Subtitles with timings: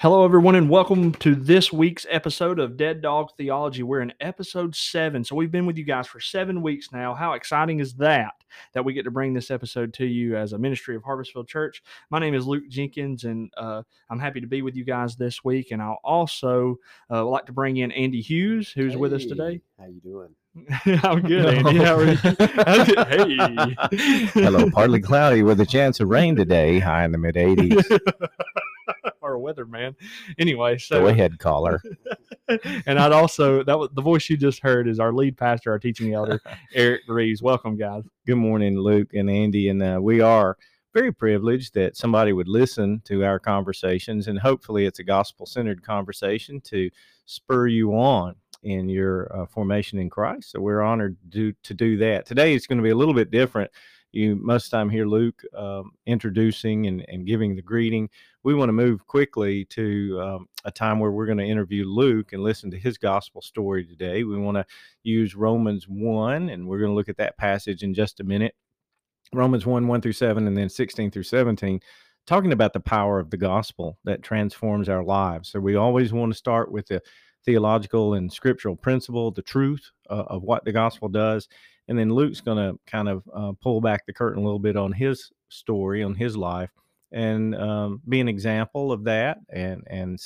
[0.00, 3.84] Hello, everyone, and welcome to this week's episode of Dead Dog Theology.
[3.84, 5.22] We're in episode seven.
[5.22, 7.14] So, we've been with you guys for seven weeks now.
[7.14, 8.34] How exciting is that?
[8.74, 11.80] That we get to bring this episode to you as a ministry of Harvestfield Church.
[12.10, 15.44] My name is Luke Jenkins, and uh, I'm happy to be with you guys this
[15.44, 15.70] week.
[15.70, 19.60] And I'll also uh, like to bring in Andy Hughes, who's hey, with us today.
[19.78, 20.34] How you doing?
[21.04, 21.78] I'm good, Andy.
[21.78, 22.16] How are you?
[23.86, 24.24] hey.
[24.34, 28.00] Hello, partly cloudy with a chance of rain today, high in the mid 80s.
[29.34, 29.94] our weatherman.
[30.38, 31.82] Anyway, so go ahead, caller.
[32.86, 35.78] and I'd also that was the voice you just heard is our lead pastor, our
[35.78, 36.40] teaching elder,
[36.74, 37.42] Eric Reeves.
[37.42, 38.04] Welcome, guys.
[38.26, 40.56] Good morning, Luke and Andy, and uh, we are
[40.92, 46.60] very privileged that somebody would listen to our conversations, and hopefully, it's a gospel-centered conversation
[46.62, 46.88] to
[47.26, 50.52] spur you on in your uh, formation in Christ.
[50.52, 52.26] So we're honored to to do that.
[52.26, 53.70] Today it's going to be a little bit different.
[54.14, 58.08] You most time hear Luke um, introducing and, and giving the greeting.
[58.44, 62.32] We want to move quickly to um, a time where we're going to interview Luke
[62.32, 64.22] and listen to his gospel story today.
[64.22, 64.66] We want to
[65.02, 68.54] use Romans 1, and we're going to look at that passage in just a minute.
[69.32, 71.80] Romans 1, 1 through 7, and then 16 through 17
[72.26, 75.50] talking about the power of the gospel that transforms our lives.
[75.50, 77.02] So we always want to start with the
[77.44, 81.48] theological and scriptural principle, the truth uh, of what the gospel does.
[81.88, 84.76] And then Luke's going to kind of uh, pull back the curtain a little bit
[84.76, 86.70] on his story, on his life,
[87.12, 90.18] and um, be an example of that and, and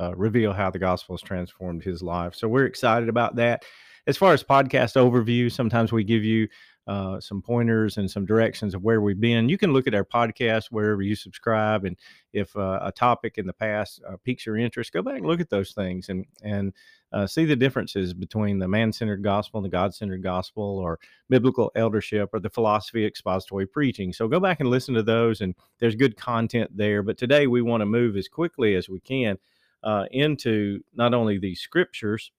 [0.00, 2.34] uh, reveal how the gospel has transformed his life.
[2.34, 3.64] So we're excited about that.
[4.06, 6.48] As far as podcast overview, sometimes we give you
[6.88, 9.48] uh, some pointers and some directions of where we've been.
[9.48, 11.96] You can look at our podcast wherever you subscribe, and
[12.32, 15.40] if uh, a topic in the past uh, piques your interest, go back and look
[15.40, 16.72] at those things and and
[17.12, 22.30] uh, see the differences between the man-centered gospel and the God-centered gospel, or biblical eldership,
[22.32, 24.12] or the philosophy expository preaching.
[24.12, 27.02] So go back and listen to those, and there's good content there.
[27.02, 29.38] But today we want to move as quickly as we can
[29.82, 32.32] uh, into not only the scriptures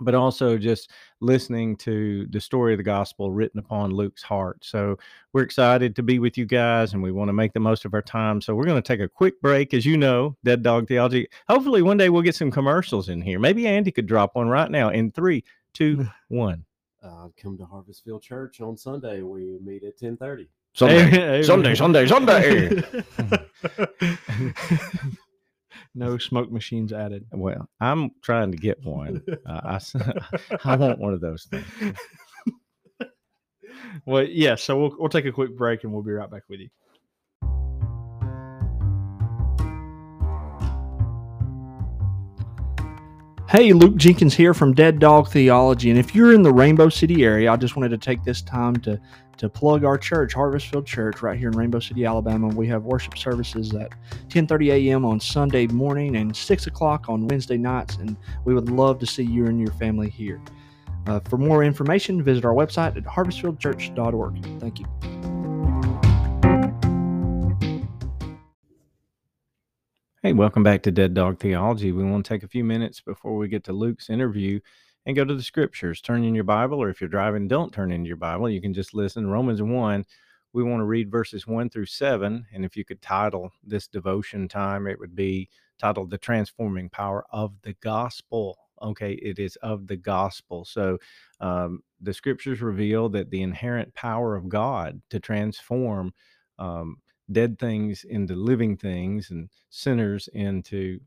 [0.00, 4.64] but also just listening to the story of the gospel written upon Luke's heart.
[4.64, 4.98] So
[5.32, 7.94] we're excited to be with you guys and we want to make the most of
[7.94, 8.40] our time.
[8.40, 9.72] So we're going to take a quick break.
[9.72, 13.38] As you know, Dead Dog Theology, hopefully one day we'll get some commercials in here.
[13.38, 16.64] Maybe Andy could drop one right now in three, two, one.
[17.02, 19.22] Uh, come to Harvestfield Church on Sunday.
[19.22, 20.48] We meet at 1030.
[20.72, 22.82] Sunday, Sunday, Sunday, Sunday.
[25.94, 27.24] no smoke machines added.
[27.32, 29.22] Well, I'm trying to get one.
[29.46, 29.80] Uh, I,
[30.64, 31.96] I want one of those things.
[34.06, 34.56] well, yeah.
[34.56, 36.68] So we'll we'll take a quick break and we'll be right back with you.
[43.48, 45.88] Hey, Luke Jenkins here from Dead Dog Theology.
[45.88, 48.74] And if you're in the Rainbow City area, I just wanted to take this time
[48.78, 49.00] to,
[49.38, 52.48] to plug our church, Harvestfield Church, right here in Rainbow City, Alabama.
[52.48, 53.90] We have worship services at
[54.28, 55.04] 10:30 a.m.
[55.04, 59.24] on Sunday morning and 6 o'clock on Wednesday nights, and we would love to see
[59.24, 60.40] you and your family here.
[61.06, 64.60] Uh, for more information, visit our website at harvestfieldchurch.org.
[64.60, 64.86] Thank you.
[70.22, 71.92] Hey, welcome back to Dead Dog Theology.
[71.92, 74.58] We want to take a few minutes before we get to Luke's interview
[75.06, 76.00] and go to the scriptures.
[76.00, 78.48] Turn in your Bible, or if you're driving, don't turn in your Bible.
[78.48, 79.28] You can just listen.
[79.28, 80.04] Romans 1,
[80.52, 82.46] we want to read verses 1 through 7.
[82.52, 85.48] And if you could title this devotion time, it would be
[85.78, 88.56] titled The Transforming Power of the Gospel.
[88.82, 90.64] Okay, it is of the gospel.
[90.64, 90.98] So
[91.40, 96.12] um, the scriptures reveal that the inherent power of God to transform
[96.58, 96.98] um,
[97.32, 101.00] dead things into living things and sinners into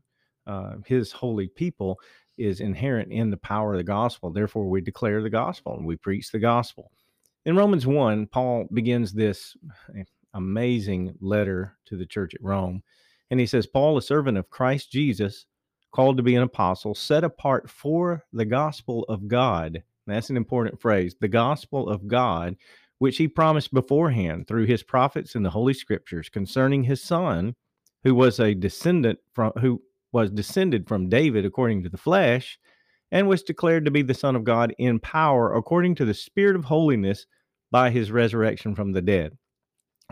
[0.46, 2.00] uh, his holy people
[2.38, 4.30] is inherent in the power of the gospel.
[4.30, 6.90] Therefore, we declare the gospel and we preach the gospel.
[7.44, 9.56] In Romans 1, Paul begins this
[9.96, 10.04] eh,
[10.34, 12.82] amazing letter to the church at Rome.
[13.30, 15.46] And he says, Paul, a servant of Christ Jesus,
[15.92, 19.82] called to be an apostle, set apart for the gospel of God.
[20.06, 22.56] That's an important phrase the gospel of God,
[22.98, 27.54] which he promised beforehand through his prophets in the holy scriptures concerning his son
[28.04, 29.82] who was a descendant from who
[30.12, 32.58] was descended from David according to the flesh
[33.10, 36.56] and was declared to be the son of God in power according to the spirit
[36.56, 37.26] of holiness
[37.70, 39.36] by his resurrection from the dead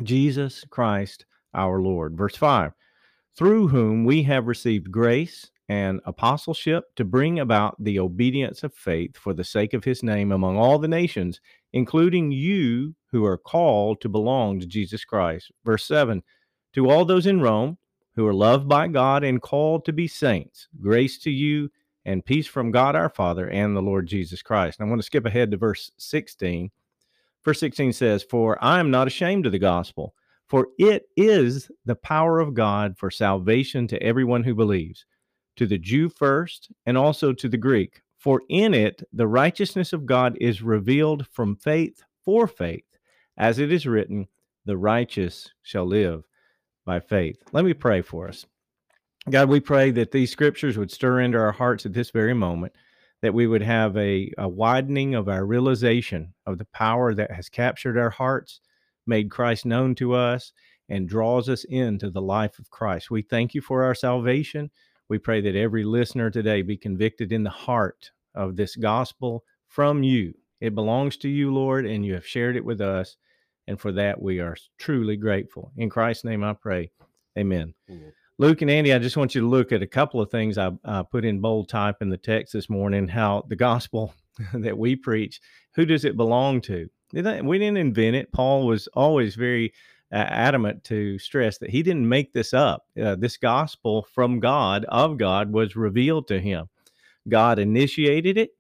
[0.03, 2.73] Jesus Christ our Lord verse 5
[3.37, 9.17] through whom we have received grace and apostleship to bring about the obedience of faith
[9.17, 11.41] for the sake of his name among all the nations
[11.73, 15.53] including you who are called to belong to Jesus Christ.
[15.65, 16.23] Verse 7
[16.75, 17.77] To all those in Rome
[18.17, 21.71] who are loved by God and called to be saints, grace to you
[22.07, 24.81] and peace from God our Father and the Lord Jesus Christ.
[24.81, 26.71] I want to skip ahead to verse 16.
[27.45, 30.15] Verse 16 says, For I am not ashamed of the gospel,
[30.49, 35.05] For it is the power of God for salvation to everyone who believes,
[35.57, 38.01] to the Jew first, and also to the Greek.
[38.19, 42.99] For in it the righteousness of God is revealed from faith for faith,
[43.37, 44.27] as it is written,
[44.65, 46.25] the righteous shall live
[46.87, 47.37] by faith.
[47.53, 48.47] Let me pray for us.
[49.29, 52.73] God, we pray that these scriptures would stir into our hearts at this very moment,
[53.23, 57.49] that we would have a, a widening of our realization of the power that has
[57.49, 58.61] captured our hearts
[59.06, 60.53] made Christ known to us
[60.88, 63.11] and draws us into the life of Christ.
[63.11, 64.71] We thank you for our salvation.
[65.09, 70.03] We pray that every listener today be convicted in the heart of this gospel from
[70.03, 70.35] you.
[70.61, 73.17] It belongs to you, Lord, and you have shared it with us.
[73.69, 75.73] And for that, we are truly grateful.
[75.77, 76.91] In Christ's name, I pray.
[77.39, 77.75] Amen.
[77.91, 78.13] Amen.
[78.39, 80.71] Luke and Andy, I just want you to look at a couple of things I
[80.85, 83.09] uh, put in bold type in the text this morning.
[83.09, 84.15] How the gospel
[84.55, 85.41] that we preach,
[85.75, 86.89] who does it belong to?
[87.13, 88.33] We didn't invent it.
[88.33, 89.73] Paul was always very
[90.12, 92.85] uh, adamant to stress that he didn't make this up.
[93.01, 96.69] Uh, this gospel from God, of God, was revealed to him.
[97.29, 98.51] God initiated it,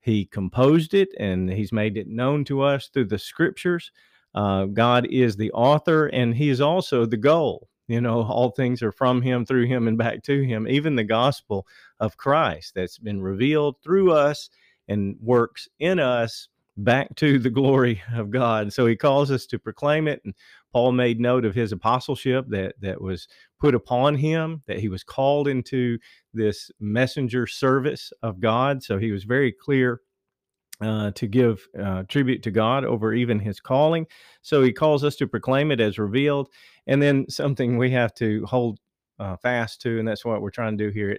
[0.00, 3.92] He composed it, and He's made it known to us through the scriptures.
[4.38, 7.68] Uh, God is the author, and He is also the goal.
[7.88, 10.68] You know, all things are from Him, through Him, and back to Him.
[10.68, 11.66] Even the gospel
[11.98, 14.48] of Christ that's been revealed through us
[14.86, 18.72] and works in us back to the glory of God.
[18.72, 20.20] So he calls us to proclaim it.
[20.24, 20.32] And
[20.72, 23.26] Paul made note of his apostleship that that was
[23.58, 25.98] put upon him, that he was called into
[26.32, 28.84] this messenger service of God.
[28.84, 30.00] So he was very clear
[30.80, 34.06] uh, to give uh, tribute to God over even his calling.
[34.42, 36.48] So he calls us to proclaim it as revealed.
[36.86, 38.78] And then something we have to hold
[39.18, 41.18] uh, fast to, and that's what we're trying to do here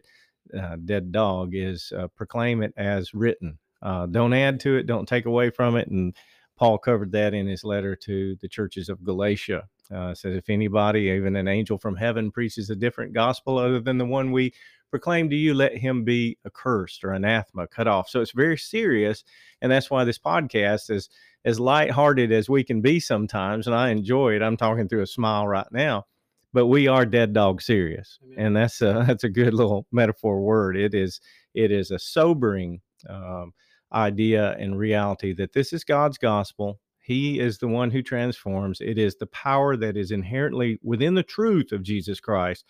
[0.53, 3.59] at uh, Dead Dog, is uh, proclaim it as written.
[3.81, 5.88] Uh, don't add to it, don't take away from it.
[5.89, 6.15] And
[6.57, 9.67] Paul covered that in his letter to the churches of Galatia.
[9.94, 13.97] Uh, says, if anybody, even an angel from heaven, preaches a different gospel other than
[13.97, 14.53] the one we
[14.89, 18.09] proclaim to you, let him be accursed or anathema, cut off.
[18.09, 19.24] So it's very serious.
[19.62, 21.09] And that's why this podcast is
[21.45, 23.68] as lighthearted as we can be sometimes.
[23.68, 24.41] And I enjoy it.
[24.41, 26.06] I'm talking through a smile right now.
[26.51, 28.45] But we are dead dog serious, Amen.
[28.47, 30.75] and that's a that's a good little metaphor word.
[30.77, 31.21] It is
[31.53, 33.53] it is a sobering um,
[33.94, 36.80] idea and reality that this is God's gospel.
[37.01, 38.81] He is the one who transforms.
[38.81, 42.65] It is the power that is inherently within the truth of Jesus Christ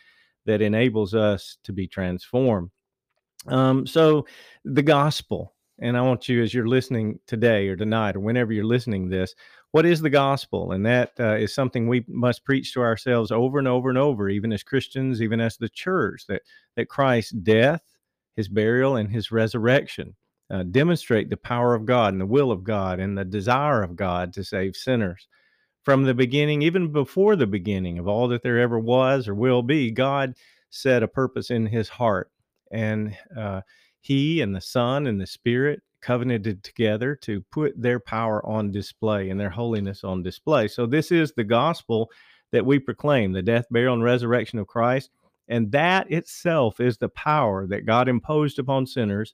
[0.49, 2.71] that enables us to be transformed.
[3.45, 4.25] Um, so,
[4.65, 8.65] the gospel, and I want you, as you're listening today or tonight or whenever you're
[8.65, 9.35] listening this,
[9.71, 10.71] what is the gospel?
[10.71, 14.27] And that uh, is something we must preach to ourselves over and over and over,
[14.27, 16.41] even as Christians, even as the church, that
[16.75, 17.83] that Christ's death,
[18.35, 20.15] his burial, and his resurrection
[20.49, 23.95] uh, demonstrate the power of God and the will of God and the desire of
[23.95, 25.27] God to save sinners.
[25.89, 29.63] From the beginning, even before the beginning of all that there ever was or will
[29.63, 30.35] be, God
[30.69, 32.29] set a purpose in his heart.
[32.71, 33.61] And uh,
[33.99, 39.31] he and the Son and the Spirit covenanted together to put their power on display
[39.31, 40.67] and their holiness on display.
[40.67, 42.11] So, this is the gospel
[42.51, 45.09] that we proclaim the death, burial, and resurrection of Christ.
[45.47, 49.33] And that itself is the power that God imposed upon sinners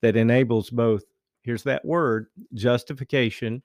[0.00, 1.02] that enables both,
[1.42, 3.62] here's that word, justification,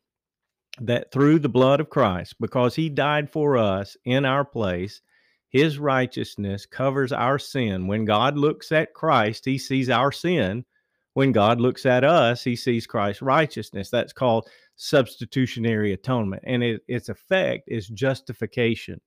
[0.81, 5.01] that through the blood of Christ, because he died for us in our place,
[5.50, 7.88] his righteousness covers our sin.
[7.88, 10.65] When God looks at Christ, he sees our sin.
[11.13, 13.89] When God looks at us, he sees Christ's righteousness.
[13.89, 16.44] That's called substitutionary atonement.
[16.46, 19.00] And it, its effect is justification,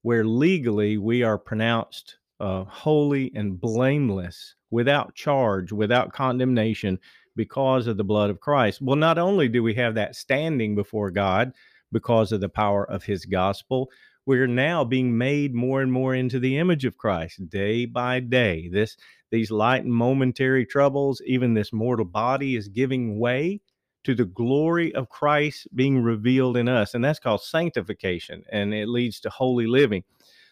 [0.00, 6.98] where legally we are pronounced uh, holy and blameless without charge, without condemnation
[7.36, 8.80] because of the blood of Christ.
[8.82, 11.52] Well, not only do we have that standing before God
[11.90, 13.90] because of the power of his gospel,
[14.26, 18.68] we're now being made more and more into the image of Christ day by day.
[18.68, 18.96] This
[19.30, 23.60] these light and momentary troubles, even this mortal body is giving way
[24.04, 26.94] to the glory of Christ being revealed in us.
[26.94, 30.04] And that's called sanctification, and it leads to holy living.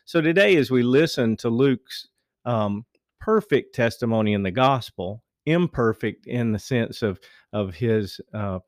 [0.07, 2.09] So today, as we listen to Luke's
[2.45, 2.87] um,
[3.21, 7.21] perfect testimony in the gospel, imperfect in the sense of
[7.53, 8.61] of his uh,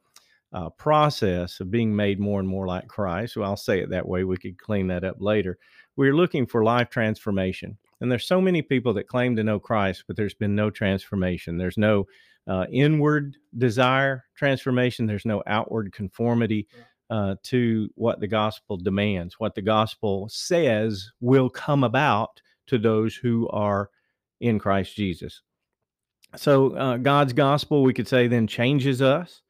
[0.53, 3.37] uh, process of being made more and more like Christ.
[3.37, 4.25] Well, I'll say it that way.
[4.25, 5.59] We could clean that up later.
[5.97, 10.05] We're looking for life transformation, and there's so many people that claim to know Christ,
[10.07, 11.59] but there's been no transformation.
[11.59, 12.07] There's no
[12.47, 15.07] uh, inward desire transformation.
[15.07, 16.67] There's no outward conformity.
[17.11, 23.15] Uh, to what the gospel demands, what the gospel says will come about to those
[23.15, 23.91] who are
[24.41, 25.43] in Christ Jesus.
[26.37, 29.43] So, uh, God's gospel, we could say, then changes us.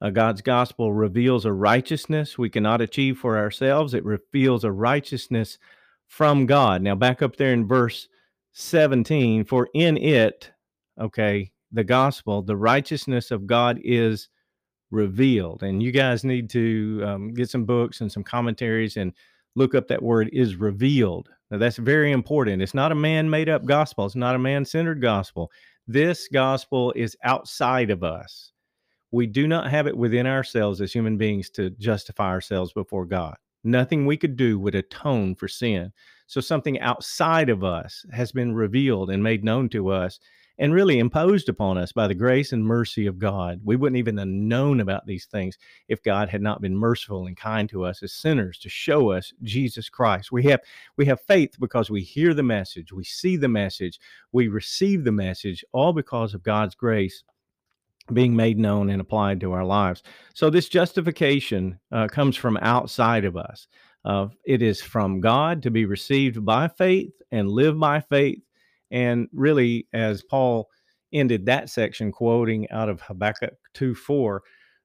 [0.00, 3.94] Uh, God's gospel reveals a righteousness we cannot achieve for ourselves.
[3.94, 5.58] It reveals a righteousness
[6.06, 6.82] from God.
[6.82, 8.08] Now, back up there in verse
[8.52, 10.50] 17, for in it,
[11.00, 14.28] okay, the gospel, the righteousness of God is
[14.90, 15.62] revealed.
[15.62, 19.12] And you guys need to um, get some books and some commentaries and
[19.56, 21.30] look up that word is revealed.
[21.50, 22.62] Now, that's very important.
[22.62, 25.50] It's not a man made up gospel, it's not a man centered gospel.
[25.86, 28.52] This gospel is outside of us
[29.12, 33.36] we do not have it within ourselves as human beings to justify ourselves before God.
[33.62, 35.92] Nothing we could do would atone for sin.
[36.26, 40.18] So something outside of us has been revealed and made known to us
[40.58, 43.60] and really imposed upon us by the grace and mercy of God.
[43.64, 47.36] We wouldn't even have known about these things if God had not been merciful and
[47.36, 50.32] kind to us as sinners to show us Jesus Christ.
[50.32, 50.60] We have
[50.96, 53.98] we have faith because we hear the message, we see the message,
[54.32, 57.24] we receive the message all because of God's grace
[58.12, 60.02] being made known and applied to our lives.
[60.34, 63.68] So this justification uh, comes from outside of us.
[64.04, 68.40] Uh, it is from God to be received by faith and live by faith.
[68.92, 70.68] And really, as Paul
[71.12, 74.42] ended that section, quoting out of Habakkuk 2 4,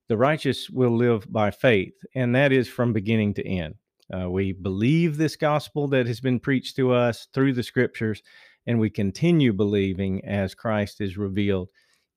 [0.08, 1.94] the righteous will live by faith.
[2.16, 3.76] And that is from beginning to end.
[4.12, 8.24] Uh, we believe this gospel that has been preached to us through the scriptures,
[8.66, 11.70] and we continue believing as Christ is revealed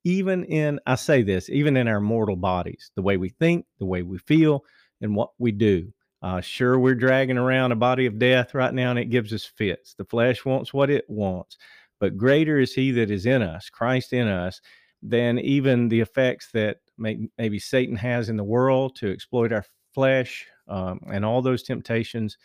[0.04, 3.86] even in, I say this, even in our mortal bodies, the way we think, the
[3.86, 4.64] way we feel,
[5.00, 5.92] and what we do.
[6.22, 9.44] Uh, sure, we're dragging around a body of death right now and it gives us
[9.44, 9.94] fits.
[9.94, 11.56] The flesh wants what it wants,
[12.00, 14.60] but greater is He that is in us, Christ in us,
[15.02, 19.64] than even the effects that may, maybe Satan has in the world to exploit our
[19.94, 22.36] flesh um, and all those temptations.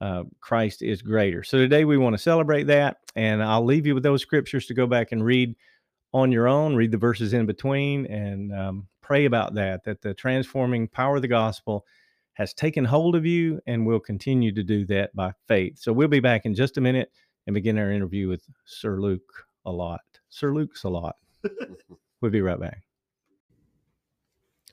[0.00, 1.42] Uh, Christ is greater.
[1.42, 4.74] So today we want to celebrate that, and I'll leave you with those scriptures to
[4.74, 5.54] go back and read
[6.12, 10.14] on your own, read the verses in between, and um, pray about that, that the
[10.14, 11.84] transforming power of the gospel
[12.34, 15.78] has taken hold of you and will continue to do that by faith.
[15.78, 17.10] So we'll be back in just a minute
[17.46, 20.00] and begin our interview with Sir Luke a lot.
[20.28, 21.16] Sir Luke's a lot.
[22.20, 22.82] we'll be right back.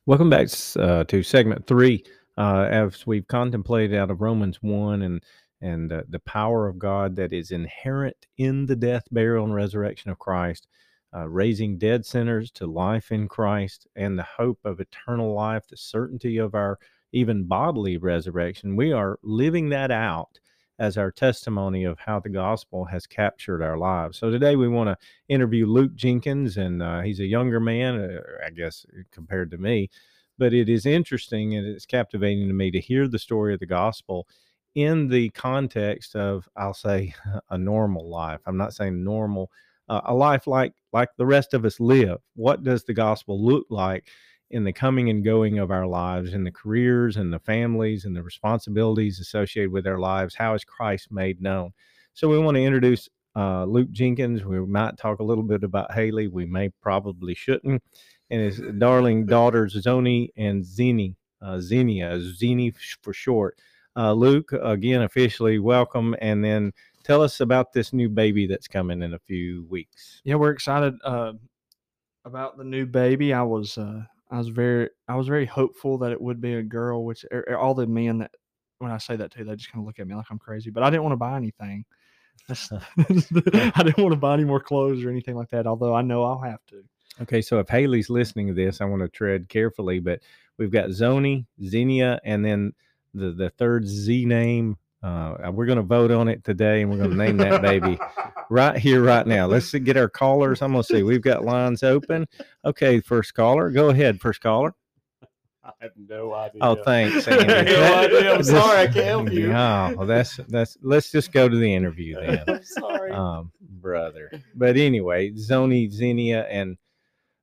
[0.05, 0.47] Welcome back
[0.77, 2.03] uh, to segment three.
[2.37, 5.23] Uh, as we've contemplated out of Romans 1 and
[5.63, 10.09] and uh, the power of God that is inherent in the death, burial, and resurrection
[10.09, 10.67] of Christ
[11.13, 15.77] uh, raising dead sinners to life in Christ, and the hope of eternal life, the
[15.77, 16.79] certainty of our
[17.11, 18.75] even bodily resurrection.
[18.75, 20.39] We are living that out
[20.81, 24.17] as our testimony of how the gospel has captured our lives.
[24.17, 24.97] So today we want to
[25.29, 29.91] interview Luke Jenkins, and uh, he's a younger man, uh, I guess, compared to me.
[30.39, 33.67] But it is interesting and it's captivating to me to hear the story of the
[33.67, 34.27] gospel
[34.73, 37.13] in the context of, I'll say,
[37.51, 38.39] a normal life.
[38.47, 39.51] I'm not saying normal
[39.87, 42.17] uh, a life like like the rest of us live.
[42.35, 44.07] What does the gospel look like
[44.51, 48.15] in the coming and going of our lives, in the careers and the families and
[48.15, 50.35] the responsibilities associated with our lives?
[50.35, 51.71] How is Christ made known?
[52.13, 54.43] So we want to introduce uh, Luke Jenkins.
[54.43, 56.27] We might talk a little bit about Haley.
[56.27, 57.81] We may probably shouldn't.
[58.29, 63.57] And his darling daughters, Zoni and Zini, uh, Zini for short.
[63.95, 66.15] Uh, Luke, again, officially welcome.
[66.21, 66.71] And then
[67.03, 70.21] tell us about this new baby that's coming in a few weeks.
[70.23, 71.33] Yeah, we're excited uh,
[72.25, 73.33] about the new baby.
[73.33, 76.63] I was uh, I was very I was very hopeful that it would be a
[76.63, 77.03] girl.
[77.03, 78.31] Which er, er, all the men that
[78.79, 80.69] when I say that too, they just kind of look at me like I'm crazy.
[80.69, 81.85] But I didn't want to buy anything.
[82.49, 85.67] I didn't want to buy any more clothes or anything like that.
[85.67, 86.83] Although I know I'll have to.
[87.21, 89.99] Okay, so if Haley's listening to this, I want to tread carefully.
[89.99, 90.21] But
[90.57, 92.73] we've got Zoni, Xenia, and then
[93.13, 96.97] the the third Z name uh, we're going to vote on it today, and we're
[96.97, 97.99] going to name that baby
[98.49, 99.47] right here, right now.
[99.47, 100.61] Let's get our callers.
[100.61, 101.03] I'm going to see.
[101.03, 102.27] We've got lines open.
[102.65, 104.21] Okay, first caller, go ahead.
[104.21, 104.75] First caller.
[105.63, 106.59] I have no idea.
[106.61, 107.45] Oh, thanks, Andy.
[107.45, 108.33] no idea.
[108.33, 109.51] I'm sorry, I can't help you.
[109.51, 110.77] Oh, well, that's that's.
[110.81, 112.43] Let's just go to the interview then.
[112.47, 114.31] I'm sorry, um, brother.
[114.55, 116.77] But anyway, Zoni, Xenia, and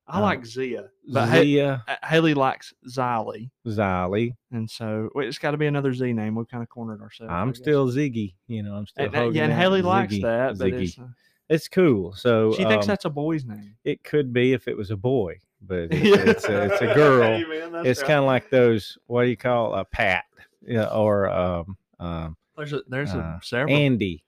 [0.09, 4.35] I like Zia, but Zia, Ha- Haley likes Xylee, Xylee.
[4.53, 6.35] and so wait, it's got to be another Z name.
[6.35, 7.31] We've kind of cornered ourselves.
[7.31, 8.35] I I'm still Ziggy.
[8.47, 9.05] You know, I'm still.
[9.07, 10.83] And, uh, yeah, and out Haley likes Ziggy, that, but Ziggy.
[10.85, 11.09] it's, uh,
[11.49, 12.15] It's cool.
[12.15, 13.75] So she thinks um, that's a boy's name.
[13.85, 17.23] it could be if it was a boy, but it's, it's, a, it's a girl.
[17.23, 18.07] Hey, man, it's right.
[18.07, 18.97] kind of like those.
[19.07, 20.25] What do you call a Pat?
[20.67, 23.75] Yeah, or um, um, There's a there's uh, a several.
[23.77, 24.25] Andy,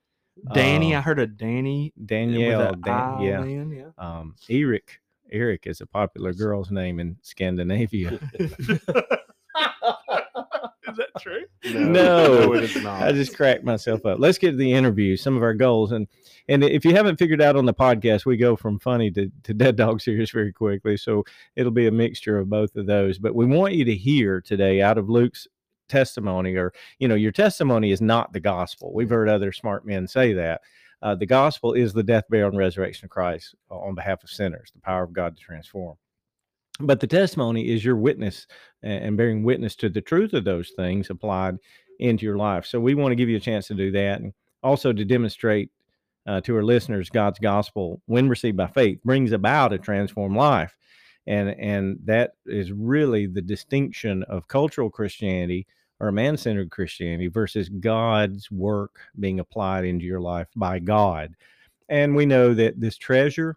[0.52, 1.92] Danny, uh, I heard of Danny.
[1.96, 2.72] with Danielle.
[2.72, 3.38] a Dan, I yeah.
[3.40, 3.90] on the end, yeah.
[3.98, 5.00] Um, Eric.
[5.32, 8.18] Eric is a popular girl's name in Scandinavia.
[10.90, 11.44] Is that true?
[11.64, 13.02] No, it is not.
[13.02, 14.18] I just cracked myself up.
[14.18, 15.16] Let's get to the interview.
[15.16, 16.08] Some of our goals, and
[16.48, 19.54] and if you haven't figured out on the podcast, we go from funny to, to
[19.54, 20.96] dead dog serious very quickly.
[20.96, 23.18] So it'll be a mixture of both of those.
[23.18, 25.46] But we want you to hear today out of Luke's
[25.88, 28.92] testimony, or you know, your testimony is not the gospel.
[28.92, 30.62] We've heard other smart men say that.
[31.02, 34.70] Uh, the gospel is the death, burial, and resurrection of Christ on behalf of sinners,
[34.74, 35.96] the power of God to transform.
[36.78, 38.46] But the testimony is your witness
[38.82, 41.58] and bearing witness to the truth of those things applied
[41.98, 42.64] into your life.
[42.64, 45.70] So we want to give you a chance to do that and also to demonstrate
[46.26, 50.76] uh, to our listeners God's gospel, when received by faith, brings about a transformed life.
[51.26, 55.66] And, and that is really the distinction of cultural Christianity
[56.00, 61.34] or man centered Christianity versus God's work being applied into your life by God.
[61.88, 63.56] And we know that this treasure,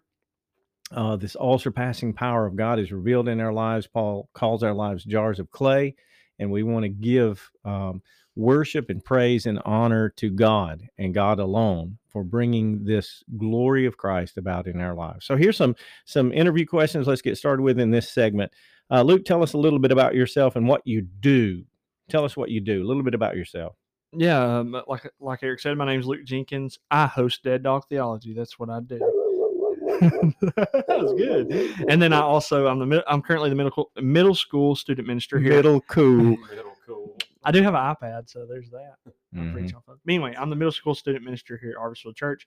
[0.92, 3.86] uh, this all surpassing power of God is revealed in our lives.
[3.86, 5.94] Paul calls our lives jars of clay,
[6.38, 8.02] and we want to give um,
[8.36, 13.96] worship and praise and honor to God and God alone for bringing this glory of
[13.96, 15.24] Christ about in our lives.
[15.26, 17.06] So here's some some interview questions.
[17.06, 18.52] Let's get started with in this segment.
[18.90, 21.64] Uh, Luke, tell us a little bit about yourself and what you do.
[22.08, 22.82] Tell us what you do.
[22.82, 23.76] A little bit about yourself.
[24.12, 26.78] Yeah, um, like like Eric said, my name's Luke Jenkins.
[26.90, 28.32] I host Dead Dog Theology.
[28.32, 28.98] That's what I do.
[30.40, 31.50] that was good.
[31.88, 35.50] And then I also I'm the I'm currently the middle middle school student minister here.
[35.50, 36.36] Middle cool.
[36.50, 37.16] Middle cool.
[37.42, 38.94] I do have an iPad, so there's that.
[39.06, 39.74] I Mhm.
[39.76, 39.98] off of.
[40.08, 42.46] Anyway, I'm the middle school student minister here at Harvestfield Church.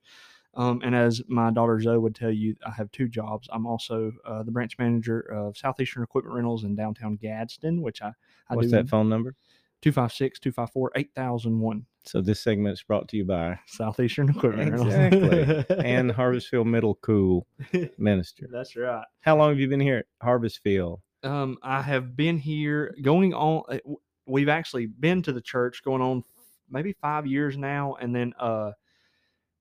[0.54, 3.48] Um, and as my daughter Zoe would tell you, I have two jobs.
[3.52, 8.14] I'm also uh, the branch manager of Southeastern Equipment Rentals in downtown Gadsden, which I,
[8.50, 9.36] I What's do that phone number?
[9.82, 11.86] 256 254 8001.
[12.06, 15.76] So this segment is brought to you by Southeastern Equipment Exactly.
[15.84, 17.46] And Harvestfield Middle Cool
[17.98, 18.48] Minister.
[18.52, 19.04] That's right.
[19.22, 21.00] How long have you been here at Harvestfield?
[21.24, 23.64] Um, I have been here going on.
[23.70, 23.80] uh,
[24.26, 26.24] We've actually been to the church going on
[26.70, 28.72] maybe five years now, and then uh,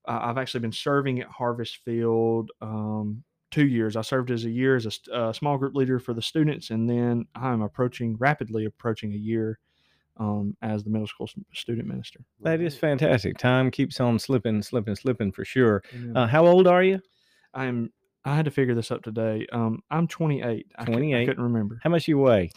[0.06, 3.96] I've actually been serving at Harvest Field um, two years.
[3.96, 6.70] I served as a year as a st- uh, small group leader for the students,
[6.70, 9.58] and then I'm approaching rapidly approaching a year
[10.18, 12.20] um, as the middle school student minister.
[12.40, 13.38] That is fantastic.
[13.38, 15.82] Time keeps on slipping, slipping, slipping for sure.
[15.92, 16.22] Yeah.
[16.22, 17.00] Uh, how old are you?
[17.54, 17.92] I'm.
[18.24, 19.46] I had to figure this up today.
[19.52, 20.66] Um, I'm 28.
[20.76, 21.22] I 28.
[21.22, 21.78] I couldn't remember.
[21.84, 22.50] How much you weigh?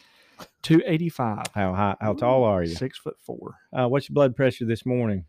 [0.64, 1.46] 285.
[1.54, 2.74] How high, how tall are you?
[2.74, 3.56] Six foot four.
[3.72, 5.26] Uh, what's your blood pressure this morning?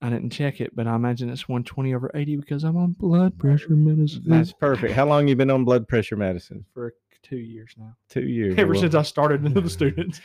[0.00, 3.38] I didn't check it, but I imagine it's 120 over 80 because I'm on blood
[3.38, 4.94] pressure medicine That's perfect.
[4.94, 6.64] How long you been on blood pressure medicine?
[6.74, 7.94] for two years now.
[8.08, 8.54] Two years.
[8.58, 10.18] Ever Well, since I started into the students.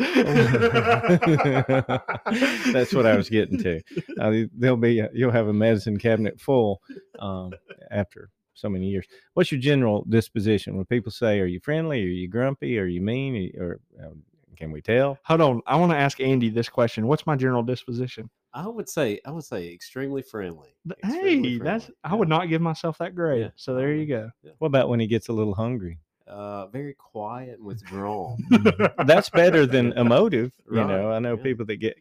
[2.73, 3.81] That's what I was getting to.
[4.19, 6.81] Uh, there'll be you'll have a medicine cabinet full
[7.19, 7.51] um,
[7.91, 9.05] after so many years.
[9.35, 10.75] What's your general disposition?
[10.75, 12.03] When people say, "Are you friendly?
[12.03, 12.79] Are you grumpy?
[12.79, 14.23] Are you mean?" Or um,
[14.57, 15.19] can we tell?
[15.23, 15.61] Hold on.
[15.67, 17.05] I want to ask Andy this question.
[17.05, 18.27] What's my general disposition?
[18.53, 20.75] I would say I would say extremely friendly.
[20.89, 21.97] Extremely Hey, that's friendly.
[22.03, 23.41] I would not give myself that grade.
[23.41, 23.49] Yeah.
[23.55, 24.31] So there you go.
[24.57, 25.99] What about when he gets a little hungry?
[26.29, 28.37] Uh, very quiet and withdrawn.
[29.05, 30.51] That's better than emotive.
[30.71, 31.43] You Right, know, I know yeah.
[31.43, 31.97] people that get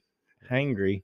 [0.50, 1.02] hangry.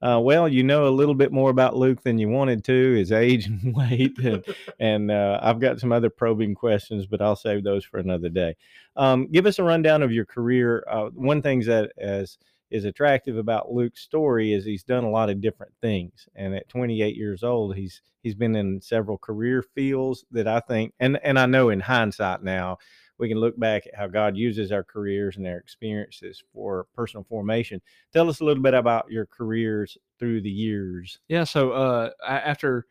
[0.00, 3.12] Uh, well, you know a little bit more about Luke than you wanted to, his
[3.12, 4.44] age and weight, and,
[4.80, 8.56] and uh, I've got some other probing questions, but I'll save those for another day.
[8.96, 10.84] Um, give us a rundown of your career.
[10.90, 12.36] Uh, one thing that as
[12.72, 16.68] is attractive about Luke's story is he's done a lot of different things, and at
[16.68, 21.38] 28 years old, he's he's been in several career fields that I think, and and
[21.38, 22.78] I know in hindsight now,
[23.18, 27.24] we can look back at how God uses our careers and our experiences for personal
[27.24, 27.80] formation.
[28.12, 31.20] Tell us a little bit about your careers through the years.
[31.28, 31.44] Yeah.
[31.44, 32.86] So uh, after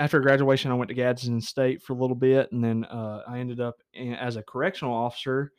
[0.00, 3.38] after graduation, I went to Gadsden State for a little bit, and then uh, I
[3.38, 5.52] ended up in, as a correctional officer.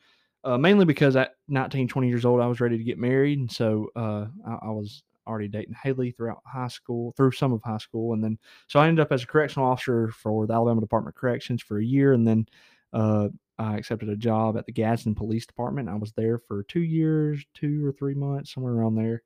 [0.44, 3.52] Uh, mainly because at 19, 20 years old, I was ready to get married, and
[3.52, 7.78] so uh, I, I was already dating Haley throughout high school, through some of high
[7.78, 11.16] school, and then so I ended up as a correctional officer for the Alabama Department
[11.16, 12.48] of Corrections for a year, and then
[12.92, 15.90] uh, I accepted a job at the Gadsden Police Department.
[15.90, 19.22] I was there for two years, two or three months, somewhere around there,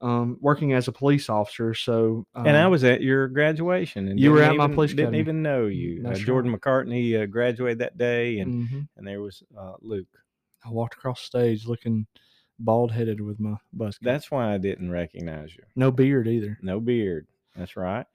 [0.00, 1.72] um, working as a police officer.
[1.74, 4.90] So, and I um, was at your graduation, and You were at my even- police
[4.90, 5.20] Didn't academy.
[5.20, 6.04] even know you.
[6.04, 8.88] Uh, Jordan McCartney uh, graduated that day, and mhm.
[8.96, 10.08] and there was uh, Luke.
[10.64, 12.06] I walked across stage looking
[12.58, 13.98] bald headed with my bus.
[14.02, 15.62] That's why I didn't recognize you.
[15.76, 16.58] no beard either.
[16.62, 17.26] No beard.
[17.56, 18.06] That's right.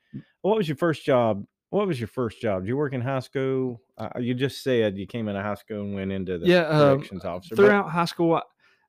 [0.42, 1.46] What was your first job?
[1.70, 2.62] What was your first job?
[2.64, 3.82] Did you work in high school?
[3.98, 6.68] Uh, you just said you came out of high school and went into the Yeah,
[6.68, 7.56] um, corrections officer.
[7.56, 8.42] but- Throughout high school, I,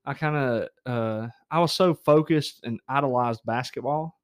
[0.04, 4.18] I kind of uh, I was so focused and idolized basketball.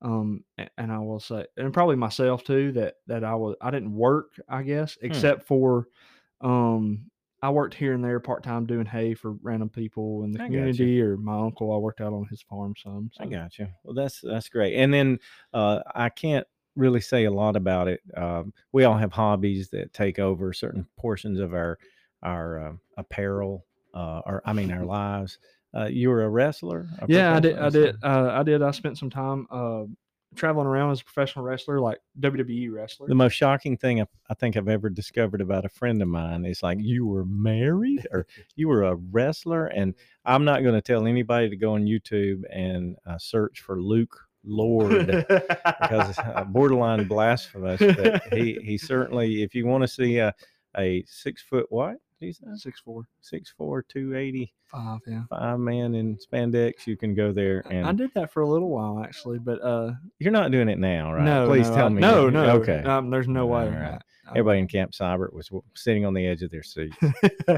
[0.00, 3.70] Um, a- and I will say, and probably myself too, that that I was I
[3.70, 5.06] didn't work, I guess, Hmm.
[5.06, 5.86] except for
[6.40, 7.10] um
[7.42, 10.46] I worked here and there part time doing hay for random people in the I
[10.46, 11.72] community, or my uncle.
[11.72, 13.10] I worked out on his farm some.
[13.18, 13.66] I got you.
[13.82, 14.76] Well, that's that's great.
[14.76, 15.18] And then
[15.52, 18.00] uh, I can't really say a lot about it.
[18.16, 21.78] Um, we all have hobbies that take over certain portions of our
[22.22, 25.38] our uh, apparel, uh, or I mean our lives.
[25.74, 26.86] Uh, you were a wrestler.
[27.00, 27.56] a Yeah, I did.
[27.56, 27.96] professional I did.
[28.04, 28.62] Uh, I did.
[28.62, 29.84] I spent some time uh,
[30.34, 33.08] traveling around as a professional wrestler, like WWE wrestler.
[33.08, 36.44] The most shocking thing I, I think I've ever discovered about a friend of mine
[36.44, 40.82] is like you were married or you were a wrestler, and I'm not going to
[40.82, 46.44] tell anybody to go on YouTube and uh, search for Luke Lord because it's uh,
[46.48, 47.80] borderline blasphemous.
[47.80, 50.34] But he he certainly, if you want to see a
[50.76, 55.00] a six foot what he said six four six four two eighty five.
[55.06, 58.48] Yeah, five man in spandex, you can go there and I did that for a
[58.48, 61.24] little while actually, but uh, you're not doing it now, right?
[61.24, 62.00] no, Please no, tell I- me.
[62.00, 62.44] No, no.
[62.60, 62.82] Okay.
[62.84, 63.64] um, there's no way.
[63.64, 63.94] All right.
[63.94, 66.92] I- Everybody in Camp Sibert was sitting on the edge of their seat.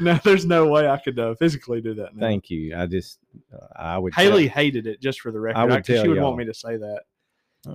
[0.00, 2.14] no, there's no way I could uh, physically do that.
[2.14, 2.20] Now.
[2.20, 2.76] Thank you.
[2.76, 3.18] I just,
[3.52, 4.12] uh, I would.
[4.12, 5.62] tell- Haley hated it just for the record.
[5.62, 6.26] would I- 'cause tell she would y'all.
[6.26, 7.02] want me to say that.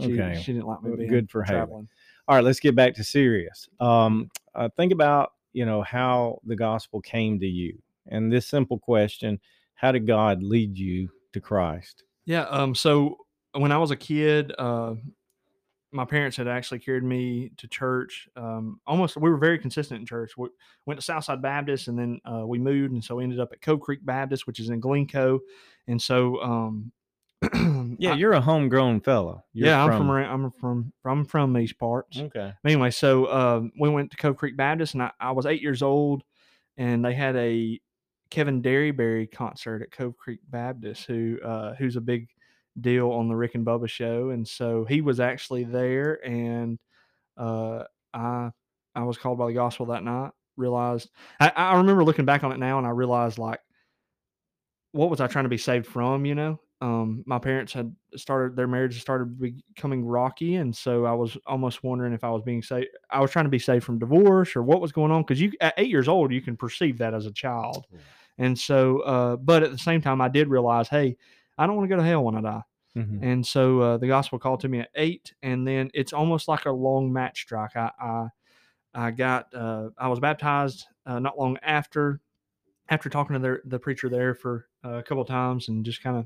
[0.02, 0.39] She, Okay.
[0.43, 1.71] she didn't like me being good for Haley.
[1.71, 1.86] All
[2.36, 2.43] right.
[2.43, 3.67] Let's get back to serious.
[3.80, 8.78] Um, uh, think about you know how the gospel came to you, and this simple
[8.78, 9.39] question:
[9.74, 12.04] How did God lead you to Christ?
[12.26, 12.43] Yeah.
[12.43, 12.76] Um.
[12.76, 13.17] So
[13.54, 14.95] when I was a kid, uh,
[15.91, 18.28] my parents had actually carried me to church.
[18.36, 18.82] Um.
[18.86, 20.34] Almost, we were very consistent in church.
[20.38, 20.50] We
[20.86, 23.62] went to Southside Baptist, and then uh, we moved, and so we ended up at
[23.62, 25.39] Cove Creek Baptist, which is in Glencoe.
[25.88, 26.91] And so, um,
[27.97, 29.43] Yeah, I- you're a homegrown fellow.
[29.54, 32.19] You're yeah, I'm from around, I'm from I'm from these parts.
[32.19, 32.54] Okay.
[32.65, 35.82] anyway, so um, we went to Cove Creek Baptist, and I, I was eight years
[35.82, 36.23] old,
[36.78, 37.80] and they had a
[38.30, 42.28] Kevin Derryberry concert at Cove Creek Baptist, who uh, who's a big
[42.80, 46.78] deal on the Rick and Bubba show, and so he was actually there, and
[47.38, 48.52] uh, I
[48.95, 50.32] I was called by the gospel that night.
[50.58, 53.62] Realized I, I remember looking back on it now, and I realized like,
[54.91, 56.25] what was I trying to be saved from?
[56.25, 61.13] You know, um, my parents had started their marriage started becoming rocky, and so I
[61.13, 62.87] was almost wondering if I was being saved.
[63.09, 65.51] I was trying to be saved from divorce or what was going on because you
[65.59, 67.99] at eight years old you can perceive that as a child, Yeah.
[68.37, 71.17] and so uh, but at the same time I did realize, hey,
[71.57, 72.63] I don't want to go to hell when I die.
[72.95, 73.19] Mhm.
[73.21, 76.65] And so uh, the gospel called to me at eight, and then it's almost like
[76.65, 77.75] a long match strike.
[77.75, 78.27] I I,
[78.93, 82.21] I got uh, I was baptized uh, not long after
[82.89, 86.01] after talking to their, the preacher there for uh, a couple of times and just
[86.01, 86.25] kind of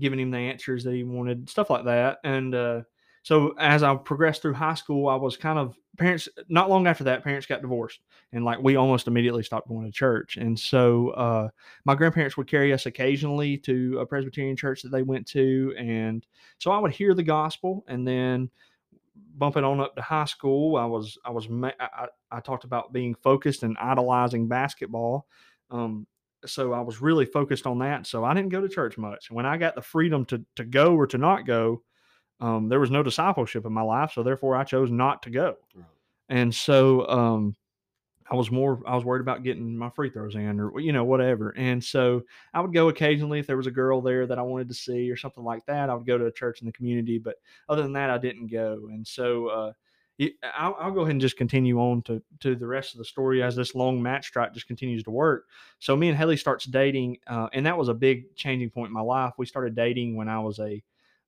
[0.00, 2.18] giving him the answers that he wanted, stuff like that.
[2.24, 2.82] And uh,
[3.22, 6.28] so as I progressed through high school, I was kind of parents.
[6.48, 8.00] Not long after that, parents got divorced,
[8.32, 10.36] and like we almost immediately stopped going to church.
[10.36, 11.48] And so uh,
[11.84, 16.26] my grandparents would carry us occasionally to a Presbyterian church that they went to, and
[16.58, 18.50] so I would hear the gospel, and then
[19.36, 21.48] bumping on up to high school, I was I was
[21.80, 25.26] I, I talked about being focused and idolizing basketball.
[25.70, 26.06] Um,
[26.46, 28.06] so I was really focused on that.
[28.06, 29.30] So I didn't go to church much.
[29.30, 31.82] When I got the freedom to to go or to not go,
[32.40, 34.12] um, there was no discipleship in my life.
[34.14, 35.56] So therefore, I chose not to go.
[35.74, 35.84] Right.
[36.28, 37.56] And so um,
[38.30, 41.04] I was more I was worried about getting my free throws in or you know
[41.04, 41.50] whatever.
[41.56, 44.68] And so I would go occasionally if there was a girl there that I wanted
[44.68, 45.90] to see or something like that.
[45.90, 47.36] I would go to a church in the community, but
[47.68, 48.88] other than that, I didn't go.
[48.90, 49.72] And so uh,
[50.56, 53.42] I'll, I'll go ahead and just continue on to to the rest of the story
[53.42, 55.46] as this long match strike just continues to work.
[55.80, 58.92] So me and Haley starts dating, uh, and that was a big changing point in
[58.92, 59.34] my life.
[59.38, 60.82] We started dating when I was a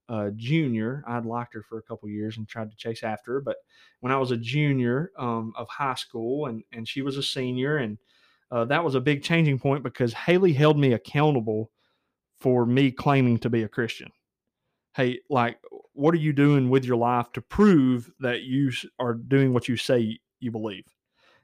[0.09, 1.03] uh, junior.
[1.05, 3.57] I'd liked her for a couple years and tried to chase after her, but
[3.99, 7.77] when I was a junior um, of high school, and and she was a senior,
[7.77, 7.97] and
[8.51, 11.71] uh, that was a big changing point because Haley held me accountable
[12.39, 14.11] for me claiming to be a Christian.
[14.97, 15.59] Hey, like,
[15.93, 19.77] what are you doing with your life to prove that you are doing what you
[19.77, 20.85] say you believe?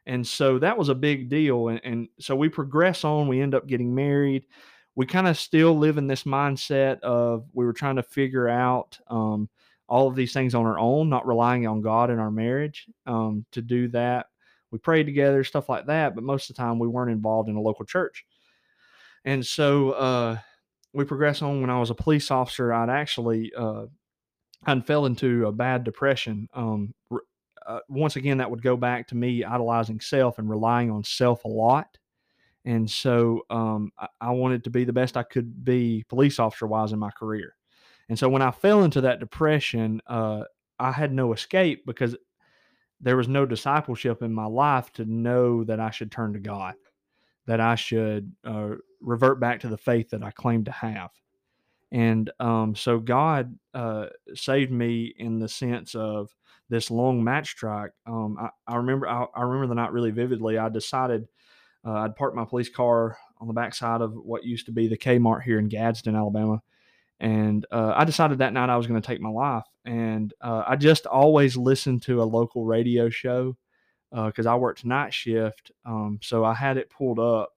[0.07, 1.67] And so that was a big deal.
[1.67, 3.27] And, and so we progress on.
[3.27, 4.47] We end up getting married.
[4.95, 8.97] We kind of still live in this mindset of we were trying to figure out
[9.05, 9.47] um,
[9.87, 13.45] all of these things on our own, not relying on God in our marriage um,
[13.51, 14.29] to do that.
[14.71, 16.15] We prayed together, stuff like that.
[16.15, 18.25] But most of the time, we weren't involved in a local church.
[19.25, 20.37] And so uh,
[20.93, 21.61] we progress on.
[21.61, 23.85] When I was a police officer, I'd actually uh,
[24.65, 26.47] I'd fell into a bad depression.
[26.53, 26.93] Um,
[27.65, 31.45] uh, once again, that would go back to me idolizing self and relying on self
[31.45, 31.97] a lot.
[32.65, 36.67] And so um, I, I wanted to be the best I could be police officer
[36.67, 37.55] wise in my career.
[38.09, 40.43] And so when I fell into that depression, uh,
[40.79, 42.15] I had no escape because
[42.99, 46.75] there was no discipleship in my life to know that I should turn to God,
[47.45, 51.11] that I should uh, revert back to the faith that I claimed to have.
[51.91, 56.35] And um, so God uh, saved me in the sense of
[56.69, 57.91] this long match track.
[58.07, 60.57] Um, I, I, remember I, I, remember the night really vividly.
[60.57, 61.27] I decided
[61.85, 64.97] uh, I'd park my police car on the backside of what used to be the
[64.97, 66.61] Kmart here in Gadsden, Alabama.
[67.19, 69.65] And uh, I decided that night I was going to take my life.
[69.85, 73.55] And uh, I just always listened to a local radio show
[74.13, 75.71] because uh, I worked night shift.
[75.85, 77.53] Um, so I had it pulled up.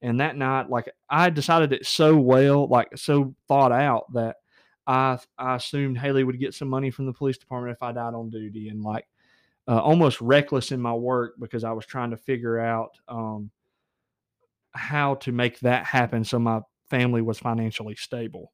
[0.00, 4.36] And that night, like I decided it so well, like so thought out that
[4.86, 8.14] I I assumed Haley would get some money from the police department if I died
[8.14, 9.08] on duty, and like
[9.66, 13.50] uh, almost reckless in my work because I was trying to figure out um,
[14.72, 18.52] how to make that happen so my family was financially stable.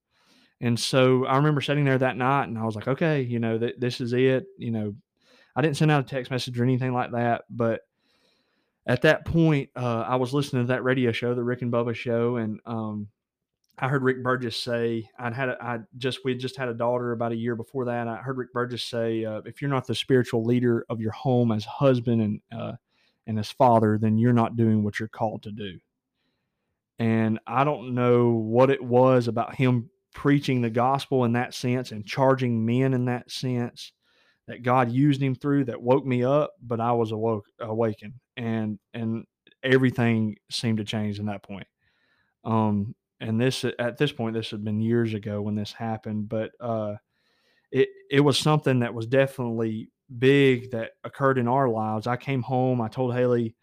[0.61, 3.59] And so I remember sitting there that night and I was like, okay, you know,
[3.59, 4.47] th- this is it.
[4.59, 4.95] You know,
[5.57, 7.45] I didn't send out a text message or anything like that.
[7.49, 7.83] But
[8.87, 11.95] at that point, uh, I was listening to that radio show, the Rick and Bubba
[11.95, 12.37] show.
[12.37, 13.09] And um,
[13.79, 17.33] I heard Rick Burgess say, I'd had, I just, we just had a daughter about
[17.33, 18.09] a year before that.
[18.09, 21.53] I heard Rick Burgess say, uh, if you're not the spiritual leader of your home
[21.53, 22.73] as husband and, uh,
[23.27, 25.79] and as father, then you're not doing what you're called to do.
[26.99, 31.91] And I don't know what it was about him preaching the gospel in that sense
[31.91, 33.93] and charging men in that sense
[34.47, 38.79] that God used him through that woke me up, but I was awoke awakened and
[38.93, 39.25] and
[39.63, 41.67] everything seemed to change in that point.
[42.45, 46.51] Um and this at this point this had been years ago when this happened, but
[46.61, 46.95] uh
[47.73, 52.07] it it was something that was definitely big that occurred in our lives.
[52.07, 53.57] I came home, I told Haley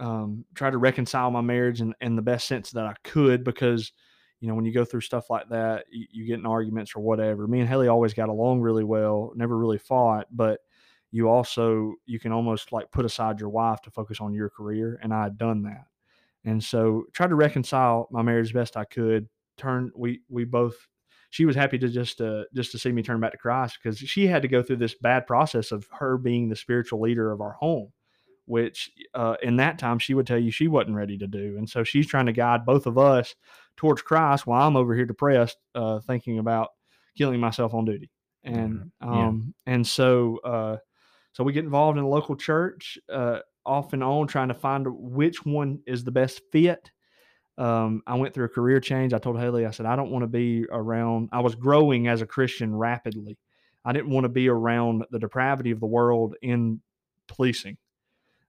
[0.00, 3.92] um, try to reconcile my marriage in, in the best sense that I could because
[4.40, 7.00] you know when you go through stuff like that you, you, get in arguments or
[7.00, 7.46] whatever.
[7.46, 10.60] Me and haley always got along really well never really fought but
[11.12, 14.98] you also you can almost like put aside your wife to focus on your career
[15.02, 15.86] and i had done that.
[16.44, 20.74] And so tried to reconcile my marriage as best i could turn we we both
[21.28, 23.98] she was happy to just uh, just to see me turn back to christ because
[23.98, 27.40] she had to go through this bad process of her being the spiritual leader of
[27.40, 27.92] our home
[28.50, 31.54] which uh, in that time she would tell you she wasn't ready to do.
[31.56, 33.36] And so she's trying to guide both of us
[33.76, 36.70] towards Christ while I'm over here depressed, uh, thinking about
[37.16, 38.10] killing myself on duty.
[38.42, 39.74] And um, yeah.
[39.74, 40.78] and so uh,
[41.32, 44.84] so we get involved in a local church uh, off and on, trying to find
[44.88, 46.90] which one is the best fit.
[47.56, 49.14] Um, I went through a career change.
[49.14, 51.28] I told Haley, I said, I don't want to be around.
[51.30, 53.38] I was growing as a Christian rapidly.
[53.84, 56.80] I didn't want to be around the depravity of the world in
[57.28, 57.76] policing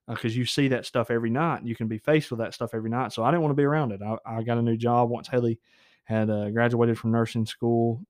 [0.07, 2.73] because uh, you see that stuff every night you can be faced with that stuff
[2.73, 3.13] every night.
[3.13, 4.01] So I didn't want to be around it.
[4.01, 5.59] I, I got a new job once Haley
[6.05, 8.01] had uh, graduated from nursing school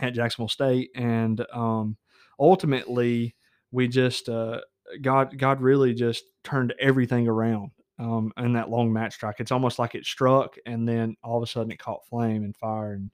[0.00, 1.96] at Jacksonville State, and um,
[2.38, 3.34] ultimately
[3.70, 4.60] we just uh,
[5.02, 9.36] God God really just turned everything around um, in that long match strike.
[9.40, 12.56] It's almost like it struck and then all of a sudden it caught flame and
[12.56, 13.10] fire and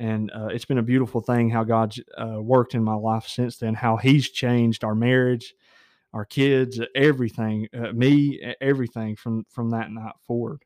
[0.00, 3.56] and uh, it's been a beautiful thing how God's uh, worked in my life since
[3.56, 3.74] then.
[3.74, 5.54] How He's changed our marriage
[6.18, 10.62] our kids, everything, uh, me, everything from from that night forward.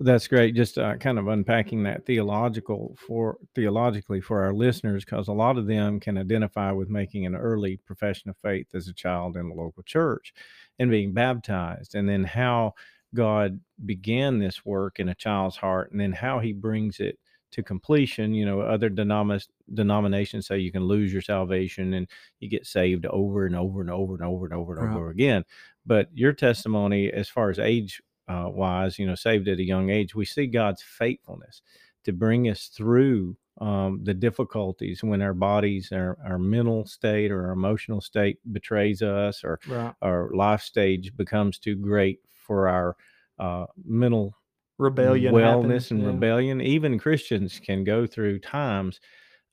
[0.00, 0.54] That's great.
[0.54, 5.58] Just uh, kind of unpacking that theological for theologically for our listeners, because a lot
[5.58, 9.48] of them can identify with making an early profession of faith as a child in
[9.48, 10.32] the local church
[10.78, 12.72] and being baptized, and then how
[13.14, 17.18] God began this work in a child's heart, and then how He brings it
[17.56, 18.34] to completion.
[18.34, 22.06] You know, other denom- denominations say you can lose your salvation and
[22.38, 24.96] you get saved over and over and over and over and over and right.
[24.96, 25.44] over again.
[25.84, 29.88] But your testimony, as far as age uh, wise, you know, saved at a young
[29.88, 31.62] age, we see God's faithfulness
[32.04, 37.46] to bring us through um, the difficulties when our bodies, our, our mental state or
[37.46, 39.94] our emotional state betrays us or right.
[40.02, 42.96] our life stage becomes too great for our
[43.38, 44.36] uh, mental
[44.78, 46.08] rebellion wellness happens, and yeah.
[46.08, 49.00] rebellion even christians can go through times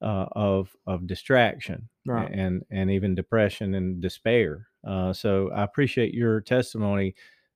[0.02, 2.32] uh, of of distraction right.
[2.32, 7.16] and and even depression and despair uh, so i appreciate your testimony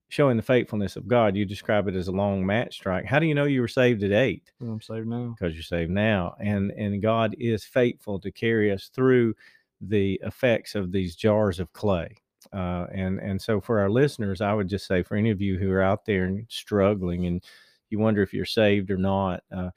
[0.10, 1.36] showing the faithfulness of god.
[1.36, 3.06] You describe it as a long match strike.
[3.06, 4.52] How do you know you were saved at eight?
[4.60, 5.36] Well, i'm saved now.
[5.38, 9.36] Because you're saved now and and god is faithful to carry us through
[9.82, 12.16] the effects of these jars of clay
[12.54, 15.58] uh, and and so for our listeners, I would just say for any of you
[15.58, 17.44] who are out there and struggling and
[17.90, 19.70] you wonder if you're saved or not, uh,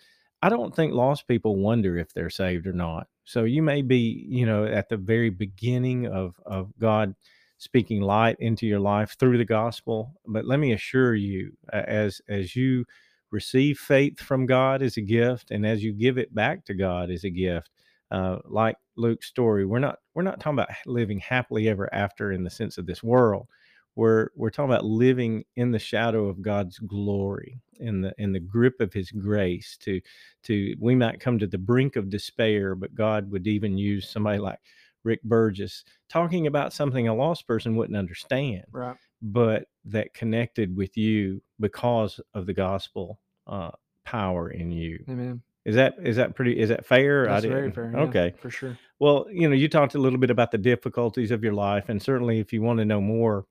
[0.43, 3.07] I don't think lost people wonder if they're saved or not.
[3.25, 7.15] So you may be, you know, at the very beginning of of God
[7.59, 10.15] speaking light into your life through the gospel.
[10.27, 12.87] But let me assure you, as as you
[13.31, 17.11] receive faith from God as a gift, and as you give it back to God
[17.11, 17.71] as a gift,
[18.11, 22.45] uh, like Luke's story, we're not we're not talking about living happily ever after in
[22.45, 23.47] the sense of this world.
[23.97, 28.41] we're we're talking about living in the shadow of God's glory, in the in the
[28.41, 29.77] grip of His grace.
[29.83, 30.01] To
[30.45, 34.39] to we might come to the brink of despair, but God would even use somebody
[34.39, 34.59] like
[35.05, 38.97] Rick Burgess talking about something a lost person wouldn't understand, Right.
[39.23, 43.71] but that connected with you because of the gospel uh,
[44.05, 45.03] power in you.
[45.09, 45.41] Amen.
[45.65, 46.59] Is that is that pretty?
[46.59, 47.27] Is that fair?
[47.27, 47.93] That's very fair.
[47.95, 48.35] yeah, Okay.
[48.41, 48.79] for sure.
[48.99, 52.03] Well, you know, you talked a little bit about the difficulties of your life, and
[52.03, 53.47] certainly, if you want to know more,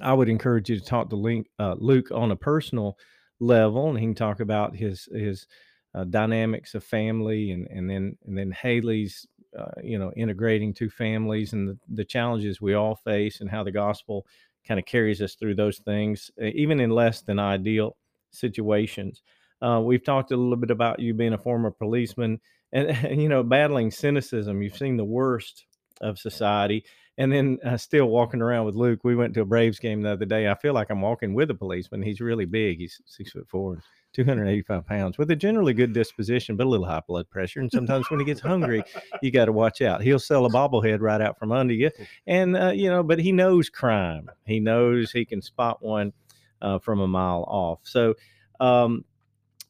[0.00, 2.98] I would encourage you to talk to Link, uh, Luke on a personal
[3.40, 5.46] level, and he can talk about his his
[5.94, 9.26] uh, dynamics of family, and and then and then Haley's,
[9.58, 13.64] uh, you know, integrating two families and the, the challenges we all face, and how
[13.64, 14.26] the gospel
[14.66, 17.96] kind of carries us through those things, even in less than ideal
[18.30, 19.22] situations.
[19.62, 22.40] Uh, we've talked a little bit about you being a former policeman
[22.72, 24.62] and you know battling cynicism.
[24.62, 25.66] You've seen the worst
[26.00, 26.84] of society.
[27.18, 30.12] And then uh, still walking around with luke we went to a braves game the
[30.12, 30.50] other day.
[30.50, 32.02] I feel like i'm walking with a policeman.
[32.02, 32.78] He's really big.
[32.78, 36.86] He's six foot four and 285 pounds with a generally good disposition but a little
[36.86, 37.60] high blood pressure.
[37.60, 38.82] And sometimes when he gets hungry
[39.22, 40.02] you got to watch out.
[40.02, 41.90] He'll sell a bobblehead right out from under you.
[42.26, 44.28] And uh, you know but he knows crime.
[44.44, 46.12] He knows he can spot one
[46.60, 47.80] uh, from a mile off.
[47.84, 48.14] So
[48.60, 49.04] um,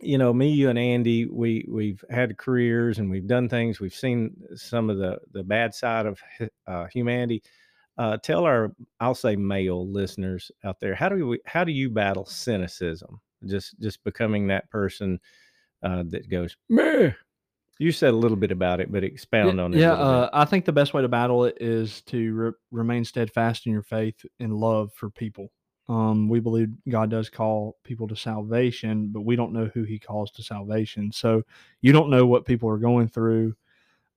[0.00, 3.80] you know me you and andy we we've had careers and we've done things.
[3.80, 6.20] We've seen some of the the bad side of
[6.66, 7.42] uh, humanity.
[7.98, 11.88] Uh, tell our i'll say male listeners out there how do we how do you
[11.88, 13.20] battle cynicism?
[13.46, 15.18] Just just becoming that person
[15.82, 17.12] uh, that goes meh.
[17.78, 20.44] You said a little bit about it but expound yeah, on it yeah uh, I
[20.44, 24.24] think the best way to battle it is to re- remain steadfast in your faith
[24.40, 25.50] and love for people.
[25.88, 29.98] Um, we believe God does call people to salvation, but we don't know who He
[29.98, 31.12] calls to salvation.
[31.12, 31.42] So
[31.80, 33.54] you don't know what people are going through,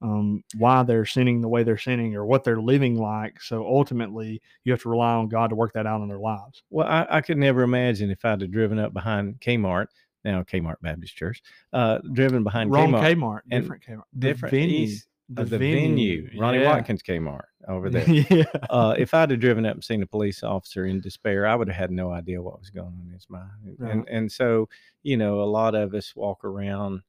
[0.01, 3.41] um, why they're sinning the way they're sinning, or what they're living like.
[3.41, 6.63] So ultimately, you have to rely on God to work that out in their lives.
[6.71, 9.87] Well, I, I could never imagine if I'd have driven up behind Kmart,
[10.25, 15.07] now Kmart Baptist Church, uh, driven behind Wrong Kmart, Kmart, different Kmart, different venue, east
[15.37, 16.69] of the venue, Ronnie yeah.
[16.69, 18.09] Watkins Kmart over there.
[18.09, 21.55] yeah, uh, if I'd have driven up and seen a police officer in despair, I
[21.55, 23.51] would have had no idea what was going on in his mind.
[23.63, 23.93] And Right.
[23.93, 24.69] and, and so,
[25.03, 27.01] you know, a lot of us walk around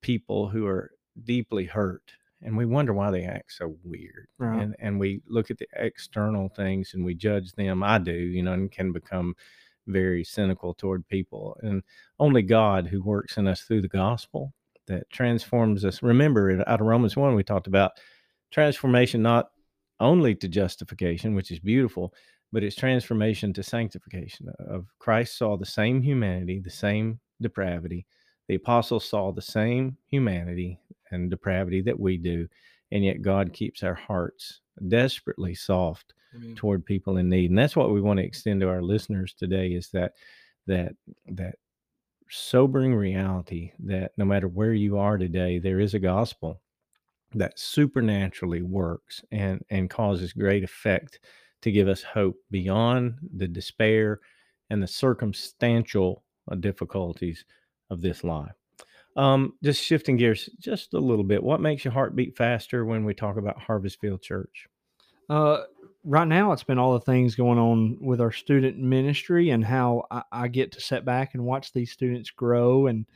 [0.00, 0.92] people who are
[1.24, 2.12] deeply hurt,
[2.42, 4.28] and we wonder why they act so weird.
[4.38, 4.62] Right.
[4.62, 7.82] And and we look at the external things and we judge them.
[7.82, 9.34] I do, you know, and can become
[9.86, 11.56] very cynical toward people.
[11.62, 11.82] And
[12.18, 14.52] only God, who works in us through the gospel,
[14.86, 16.02] that transforms us.
[16.02, 17.92] Remember, out of Romans one, we talked about
[18.50, 19.50] transformation not
[20.00, 22.14] only to justification, which is beautiful,
[22.52, 24.48] but it's transformation to sanctification.
[24.48, 28.06] Uh, of Christ saw the same humanity, the same depravity.
[28.48, 30.78] The apostles saw the same humanity
[31.10, 32.48] and depravity that we do,
[32.92, 36.12] and yet God keeps our hearts desperately soft
[36.54, 37.50] toward people in need.
[37.50, 40.12] And that's what we want to extend to our listeners today is that
[40.66, 40.94] that
[41.28, 41.56] that
[42.30, 46.60] sobering reality that no matter where you are today, there is a gospel
[47.34, 51.20] that supernaturally works and and causes great effect
[51.62, 54.20] to give us hope beyond the despair
[54.70, 57.44] and the circumstantial uh, difficulties
[57.90, 58.52] of this life.
[59.16, 61.42] Um, just shifting gears just a little bit.
[61.42, 64.68] What makes your heart beat faster when we talk about Harvestfield Church?
[65.28, 65.62] Uh,
[66.04, 70.04] right now, it's been all the things going on with our student ministry and how
[70.10, 72.86] I, I get to sit back and watch these students grow.
[72.86, 73.06] And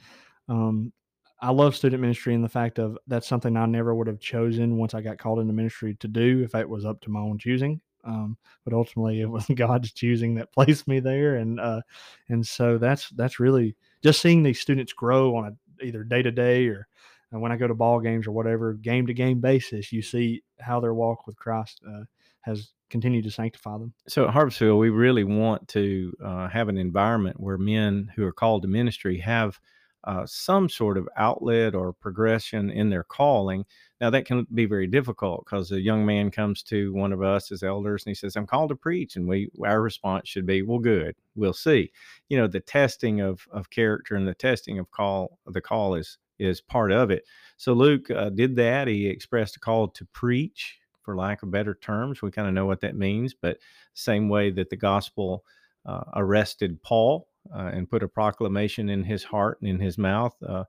[0.48, 0.92] um,
[1.40, 4.76] I love student ministry and the fact of that's something I never would have chosen
[4.76, 7.38] once I got called into ministry to do if it was up to my own
[7.38, 7.80] choosing.
[8.04, 11.82] Um, but ultimately, it was God's choosing that placed me there, and uh,
[12.30, 16.30] and so that's that's really just seeing these students grow on a either day to
[16.30, 16.86] day or
[17.34, 19.92] uh, when I go to ball games or whatever game to game basis.
[19.92, 22.04] You see how their walk with Christ uh,
[22.42, 23.94] has continued to sanctify them.
[24.08, 28.32] So at Harvestfield, we really want to uh, have an environment where men who are
[28.32, 29.60] called to ministry have
[30.04, 33.64] uh, some sort of outlet or progression in their calling.
[34.00, 37.52] Now that can be very difficult because a young man comes to one of us
[37.52, 40.62] as elders and he says, "I'm called to preach," and we our response should be,
[40.62, 41.92] "Well, good, we'll see."
[42.30, 46.16] You know, the testing of of character and the testing of call the call is
[46.40, 47.24] is part of it.
[47.57, 48.88] So Luke uh, did that.
[48.88, 52.22] He expressed a call to preach, for lack of better terms.
[52.22, 53.59] We kind of know what that means, but
[53.94, 55.44] same way that the gospel
[55.87, 60.35] uh, arrested Paul uh, and put a proclamation in his heart and in his mouth.
[60.42, 60.64] Uh,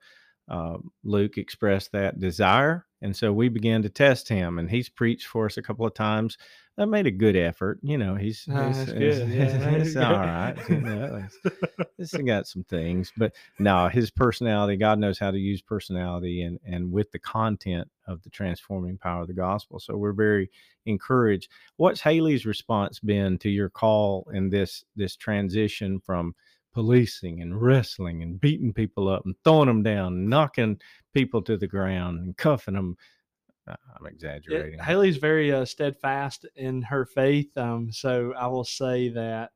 [0.50, 5.28] uh, Luke expressed that desire, and so we began to test him, and he's preached
[5.28, 6.38] for us a couple of times.
[6.82, 8.16] I made a good effort, you know.
[8.16, 9.20] He's, Ah, he's, he's-.
[9.30, 10.56] Yeah, he's all right.
[10.70, 14.78] You know, he's- he's got some things, but no, his personality.
[14.78, 19.22] God knows how to use personality, and and with the content of the transforming power
[19.22, 19.80] of the gospel.
[19.80, 20.50] So we're very
[20.88, 21.50] encouraged.
[21.78, 26.34] What's Haley's response been to your call in this this transition from
[26.74, 30.80] policing and wrestling and beating people up and throwing them down, knocking
[31.14, 32.98] people to the ground and cuffing them?
[33.68, 34.80] Uh, I'm It- exaggerating.
[34.80, 37.56] Haley's very uh, steadfast in her faith.
[37.58, 39.52] Um, so I will say that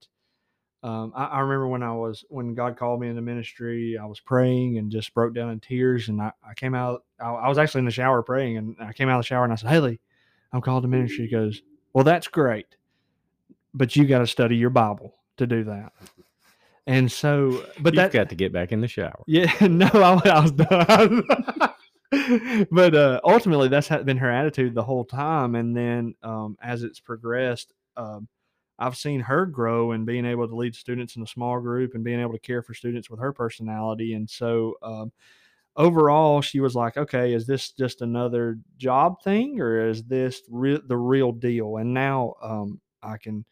[0.83, 4.19] um, I, I remember when I was when God called me into ministry, I was
[4.19, 6.09] praying and just broke down in tears.
[6.09, 7.03] And I, I came out.
[7.19, 9.43] I, I was actually in the shower praying, and I came out of the shower
[9.43, 9.99] and I said, "Haley,
[10.53, 12.67] I'm called to ministry." He goes, "Well, that's great,
[13.73, 15.91] but you got to study your Bible to do that."
[16.85, 19.23] And so, but You've that got to get back in the shower.
[19.25, 21.23] yeah, no, I, I was done.
[22.71, 25.55] but uh, ultimately, that's been her attitude the whole time.
[25.55, 28.27] And then um, as it's progressed, um,
[28.77, 32.03] I've seen her grow and being able to lead students in a small group and
[32.03, 34.13] being able to care for students with her personality.
[34.13, 35.11] And so um,
[35.75, 40.81] overall, she was like, okay, is this just another job thing or is this re-
[40.85, 41.77] the real deal?
[41.77, 43.45] And now um, I can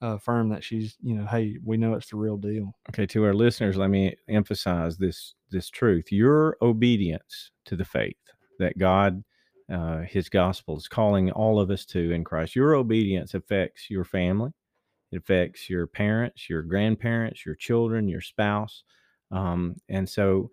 [0.00, 2.74] affirm that she's, you know, hey, we know it's the real deal.
[2.90, 6.12] Okay, to our listeners, let me emphasize this this truth.
[6.12, 8.16] Your obedience to the faith
[8.58, 9.24] that God,
[9.72, 12.54] uh, His gospel, is calling all of us to in Christ.
[12.54, 14.50] Your obedience affects your family.
[15.10, 18.84] It affects your parents, your grandparents, your children, your spouse,
[19.30, 20.50] um, and so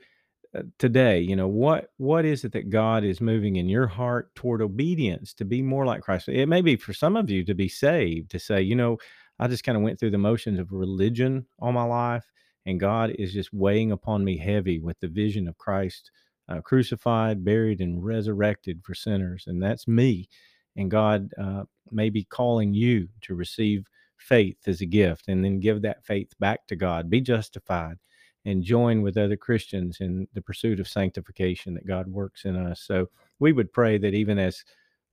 [0.56, 4.34] uh, today, you know what what is it that God is moving in your heart
[4.36, 6.30] toward obedience to be more like Christ?
[6.30, 8.98] It may be for some of you to be saved, to say, you know,
[9.40, 12.26] I just kind of went through the motions of religion all my life,
[12.66, 16.12] and God is just weighing upon me heavy with the vision of Christ
[16.50, 19.46] uh, crucified, buried, and resurrected for sinners.
[19.48, 20.30] And that's me.
[20.76, 23.88] And God uh, may be calling you to receive
[24.18, 27.98] faith as a gift and then give that faith back to God, be justified,
[28.46, 32.82] and join with other Christians in the pursuit of sanctification that God works in us.
[32.82, 33.08] So
[33.40, 34.64] we would pray that even as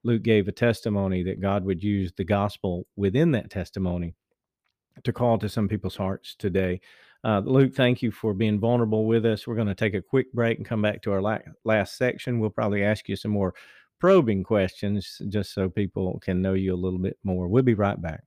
[0.05, 4.15] Luke gave a testimony, that God would use the gospel within that testimony
[5.03, 6.81] to call to some people's hearts today.
[7.25, 9.47] Uh, Luke, thank you for being vulnerable with us.
[9.47, 12.39] We're going to take a quick break and come back to our la- last section.
[12.39, 13.55] We'll probably ask you some more
[13.99, 17.49] probing questions just so people can know you a little bit more.
[17.49, 18.25] We'll be right back.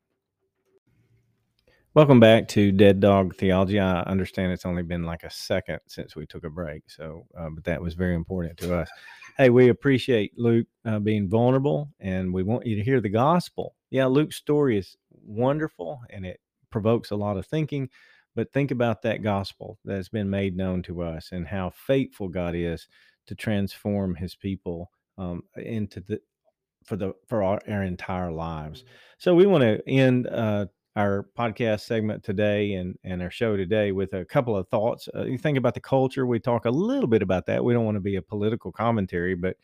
[1.94, 3.80] Welcome back to Dead Dog Theology.
[3.80, 7.50] I understand it's only been like a second since we took a break, so uh,
[7.50, 8.90] but that was very important to us.
[9.38, 13.76] Hey, we appreciate Luke uh, being vulnerable, and we want you to hear the gospel.
[13.92, 16.40] Yeah, Luke's story is wonderful, and it
[16.72, 17.90] provokes a lot of thinking.
[18.38, 22.54] But think about that gospel that's been made known to us, and how faithful God
[22.54, 22.88] is
[23.26, 26.22] to transform His people um, into the
[26.86, 28.86] for the for our, our entire lives.
[29.18, 33.92] So we want to end uh, our podcast segment today and and our show today
[33.92, 35.10] with a couple of thoughts.
[35.16, 36.28] Uh, you think about the culture.
[36.28, 37.64] We talk a little bit about that.
[37.64, 39.58] We don't want to be a political commentary, but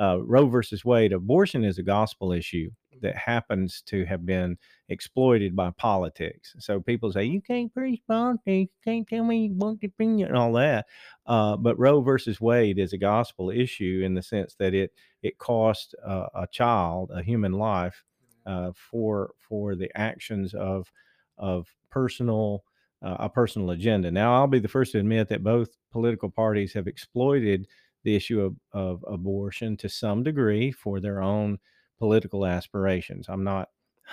[0.00, 2.70] uh, Roe versus Wade, abortion is a gospel issue
[3.02, 4.56] that happens to have been
[4.88, 6.54] exploited by politics.
[6.58, 10.52] So people say you can't preach politics, you can't tell me what opinion and all
[10.54, 10.86] that.
[11.26, 14.92] Uh, but Roe versus Wade is a gospel issue in the sense that it
[15.22, 18.04] it cost uh, a child a human life
[18.46, 20.90] uh, for for the actions of
[21.38, 22.64] of personal
[23.02, 24.10] uh, a personal agenda.
[24.10, 27.66] Now, I'll be the first to admit that both political parties have exploited
[28.04, 31.58] the issue of, of abortion to some degree for their own
[31.98, 33.26] political aspirations.
[33.28, 33.68] I'm not,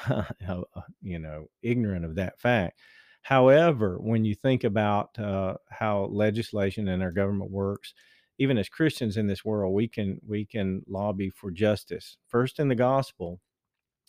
[1.02, 2.80] you know, ignorant of that fact.
[3.24, 7.94] However, when you think about uh, how legislation and our government works,
[8.38, 12.68] even as Christians in this world, we can we can lobby for justice first in
[12.68, 13.40] the gospel,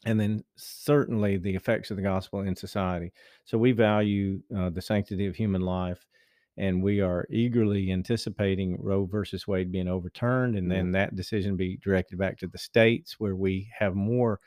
[0.05, 3.13] and then certainly the effects of the gospel in society.
[3.45, 6.05] So we value uh, the sanctity of human life,
[6.57, 11.79] and we are eagerly anticipating Roe versus Wade being overturned, and then that decision be
[11.83, 14.41] directed back to the states where we have more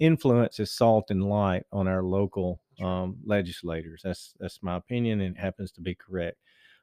[0.00, 4.02] influence as salt and light on our local um, legislators.
[4.02, 6.38] That's that's my opinion, and it happens to be correct.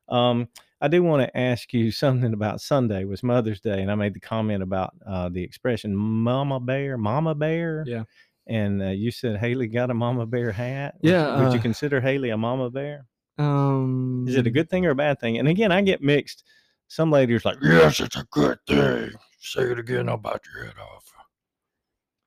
[0.08, 0.48] Um,
[0.82, 4.14] I do want to ask you something about Sunday was Mother's Day, and I made
[4.14, 8.04] the comment about uh, the expression "Mama Bear," "Mama Bear." Yeah.
[8.48, 10.96] And uh, you said Haley got a Mama Bear hat.
[11.02, 13.06] Yeah, Would, would you uh, consider Haley a Mama Bear?
[13.40, 15.38] Um, Is it a good thing or a bad thing?
[15.38, 16.44] And again, I get mixed.
[16.88, 19.12] Some ladies like, yes, it's a good thing.
[19.40, 21.06] Say it again, I'll bite your head off.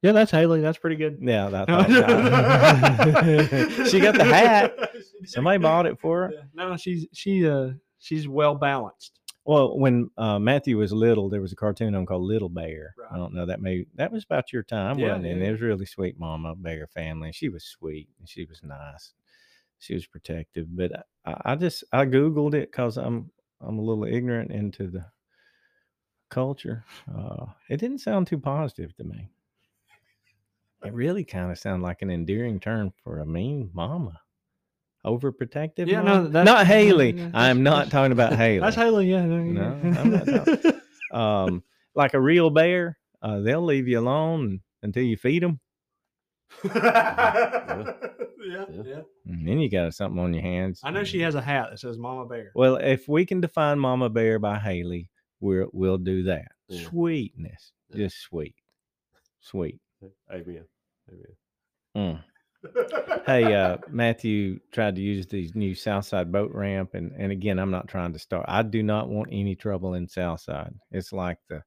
[0.02, 0.60] Yeah, that's Haley.
[0.62, 1.18] That's pretty good.
[1.20, 1.66] Yeah, that.
[1.68, 1.86] that-
[3.90, 4.74] she got the hat.
[5.24, 6.32] Somebody bought it for her.
[6.34, 6.40] Yeah.
[6.54, 9.20] No, she's she uh she's well balanced.
[9.44, 12.94] Well, when uh, Matthew was little, there was a cartoon on called Little Bear.
[13.12, 15.28] I don't know that may that was about your time, Yeah, wasn't it?
[15.28, 17.30] yeah, And it was really sweet, Mama Bear family.
[17.32, 19.12] She was sweet and she was nice.
[19.82, 20.92] She was protective, but
[21.26, 23.30] I, I just I googled it because I'm
[23.60, 25.04] I'm a little ignorant into the
[26.30, 26.84] culture.
[27.12, 29.28] Uh, it didn't sound too positive to me.
[30.84, 34.20] It really kind of sounded like an endearing term for a mean mama.
[35.04, 35.88] Overprotective.
[35.88, 37.10] Yeah, no, that's- not Haley.
[37.12, 38.60] yeah, I am not talking about Haley.
[38.60, 39.10] That's Haley.
[39.10, 39.24] Yeah.
[39.26, 40.80] No, I'm not talking-
[41.12, 41.62] um,
[41.96, 45.58] like a real bear, uh, they'll leave you alone until you feed them,
[46.64, 47.92] yeah,
[48.52, 48.82] Yeah.
[48.84, 49.00] yeah.
[49.26, 50.80] and then you got something on your hands.
[50.84, 52.52] I know she has a hat that says Mama Bear.
[52.54, 55.08] Well, if we can define Mama Bear by Haley,
[55.40, 56.48] we're, we'll do that.
[56.68, 56.88] Yeah.
[56.88, 57.96] Sweetness, Yeah.
[57.96, 58.54] just sweet,
[59.40, 59.80] sweet.
[60.32, 60.64] Amen.
[61.10, 61.36] Amen.
[61.96, 62.24] Mm.
[63.26, 67.70] Hey, uh, Matthew tried to use the new Southside boat ramp, and and again, I'm
[67.70, 68.46] not trying to start.
[68.48, 70.74] I do not want any trouble in Southside.
[70.90, 71.62] It's like the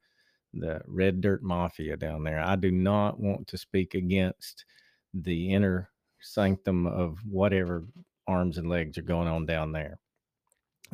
[0.53, 2.41] the red dirt mafia down there.
[2.41, 4.65] I do not want to speak against
[5.13, 5.89] the inner
[6.25, 7.83] sanctum of whatever
[8.27, 9.99] arms and legs are going on down there.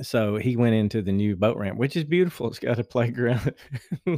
[0.01, 2.47] So he went into the new boat ramp, which is beautiful.
[2.47, 3.53] It's got a playground.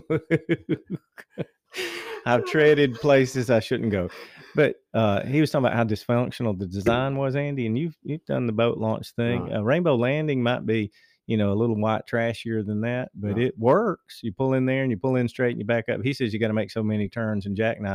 [2.26, 4.09] I've treaded places I shouldn't go.
[4.55, 8.24] But uh, he was talking about how dysfunctional the design was, Andy, and you've you've
[8.26, 9.43] done the boat launch thing.
[9.43, 9.55] Right.
[9.55, 10.91] Uh, Rainbow Landing might be,
[11.26, 13.45] you know, a little white trashier than that, but Right.
[13.47, 14.20] it works.
[14.22, 16.01] You pull in there and you pull in straight and you back up.
[16.03, 17.88] He says you got to make so many turns and Jack And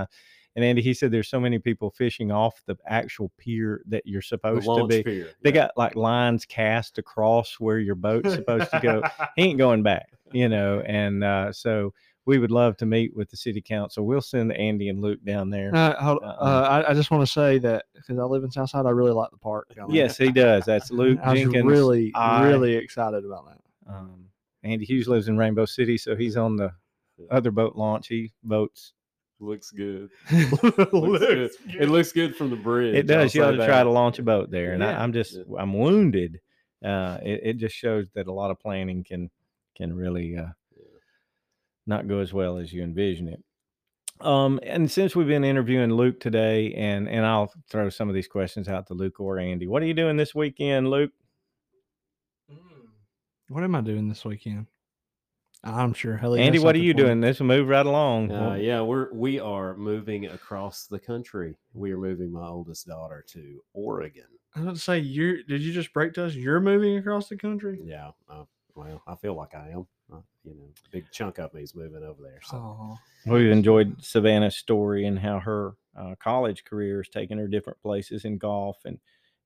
[0.64, 4.26] Andy, he said there's so many people fishing off the actual pier that you're The
[4.26, 5.02] supposed to launch be.
[5.02, 5.28] pier.
[5.42, 5.54] They yeah.
[5.66, 9.02] got like lines cast across where your boat's supposed to go.
[9.36, 10.80] He ain't going back, you know.
[10.80, 11.92] And uh, so
[12.26, 14.04] we would love to meet with the city council.
[14.04, 15.74] We'll send Andy and Luke down there.
[15.74, 16.82] Uh, hold, uh, Uh-uh.
[16.86, 19.30] I, I just want to say that because I live in Southside, I really like
[19.30, 19.74] the park.
[19.74, 19.96] down there.
[19.96, 20.64] Yes, he does.
[20.64, 21.64] That's Luke I was Jenkins.
[21.64, 23.92] really, I- really excited about that.
[23.92, 24.26] Um,
[24.62, 26.72] Andy Hughes lives in Rainbow City, so he's on the
[27.30, 28.08] other boat launch.
[28.08, 28.92] He boats.
[29.40, 30.10] Looks good.
[30.32, 31.50] Looks good.
[31.78, 32.94] It looks good from the bridge.
[32.96, 33.34] It does.
[33.34, 34.98] You I'll ought say to try to launch a boat there, and Yeah.
[34.98, 35.56] I, I'm just Yeah.
[35.58, 36.40] I'm wounded.
[36.84, 39.30] Uh, it, it just shows that a lot of planning can
[39.76, 40.82] can really uh, Yeah.
[41.86, 43.42] not go as well as you envision it.
[44.20, 48.26] Um, and since we've been interviewing Luke today, and and I'll throw some of these
[48.28, 49.68] questions out to Luke or Andy.
[49.68, 51.12] What are you doing this weekend, Luke?
[53.48, 54.66] What am I doing this weekend?
[55.64, 56.40] I'm sure Haley.
[56.40, 57.20] Andy, what are you doing?
[57.20, 58.30] Let's move right along.
[58.30, 61.56] Uh, yeah, we're we are moving across the country.
[61.74, 64.24] We are moving my oldest daughter to Oregon.
[64.54, 66.34] I was about to say, you did you just break to us?
[66.34, 67.80] You're moving across the country.
[67.82, 68.10] Yeah.
[68.28, 68.44] Uh,
[68.74, 69.86] well, I feel like I am.
[70.10, 72.40] Uh, you know, a big chunk of me is moving over there.
[72.42, 77.48] So Oh, We've enjoyed Savannah's story and how her uh, college career has taken her
[77.48, 78.98] different places in golf, and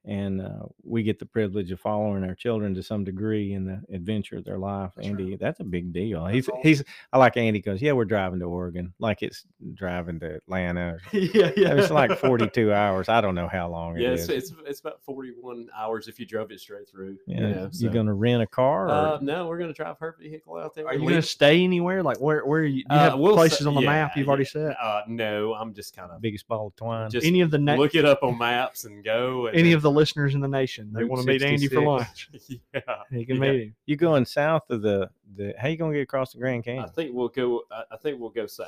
[0.05, 3.81] and uh, we get the privilege of following our children to some degree in the
[3.95, 4.93] adventure of their life.
[4.97, 5.39] That's Andy, right.
[5.39, 6.25] that's a big deal.
[6.25, 6.61] That's he's awesome.
[6.63, 9.45] he's I like Andy goes, yeah, we're driving to Oregon, like it's
[9.75, 10.99] driving to Atlanta.
[11.13, 11.75] yeah, yeah.
[11.83, 13.09] It's like forty two hours.
[13.09, 14.29] I don't know how long it yeah, is.
[14.29, 17.19] it's, it's it's about forty one hours if you drove it straight through.
[17.27, 18.87] yeah, You know, so- gonna rent a car?
[18.87, 20.87] Or, Uh, no, we're gonna drive her vehicle out there.
[20.89, 22.03] Are you Leave- to stay anywhere?
[22.03, 22.45] Like where?
[22.45, 22.79] Where are you?
[22.79, 24.69] You Uh, have we'll places say- on the yeah, map you've already yeah.
[24.71, 24.77] set?
[24.83, 27.09] Uh, no, I'm just kind of biggest ball of twine.
[27.11, 29.47] just Any of the na- look it up on maps and go.
[29.47, 31.69] And any then- of the listeners in the nation they Route want to meet Andy
[31.69, 32.29] for lunch?
[32.75, 32.81] yeah,
[33.11, 33.41] He can yeah.
[33.53, 33.75] meet him.
[33.87, 35.55] you going south of the the?
[35.59, 36.81] How you gonna get across the Grand Canyon?
[36.85, 36.95] I Canyon?
[36.97, 37.63] think we'll go.
[37.71, 38.67] I, I think we'll go south.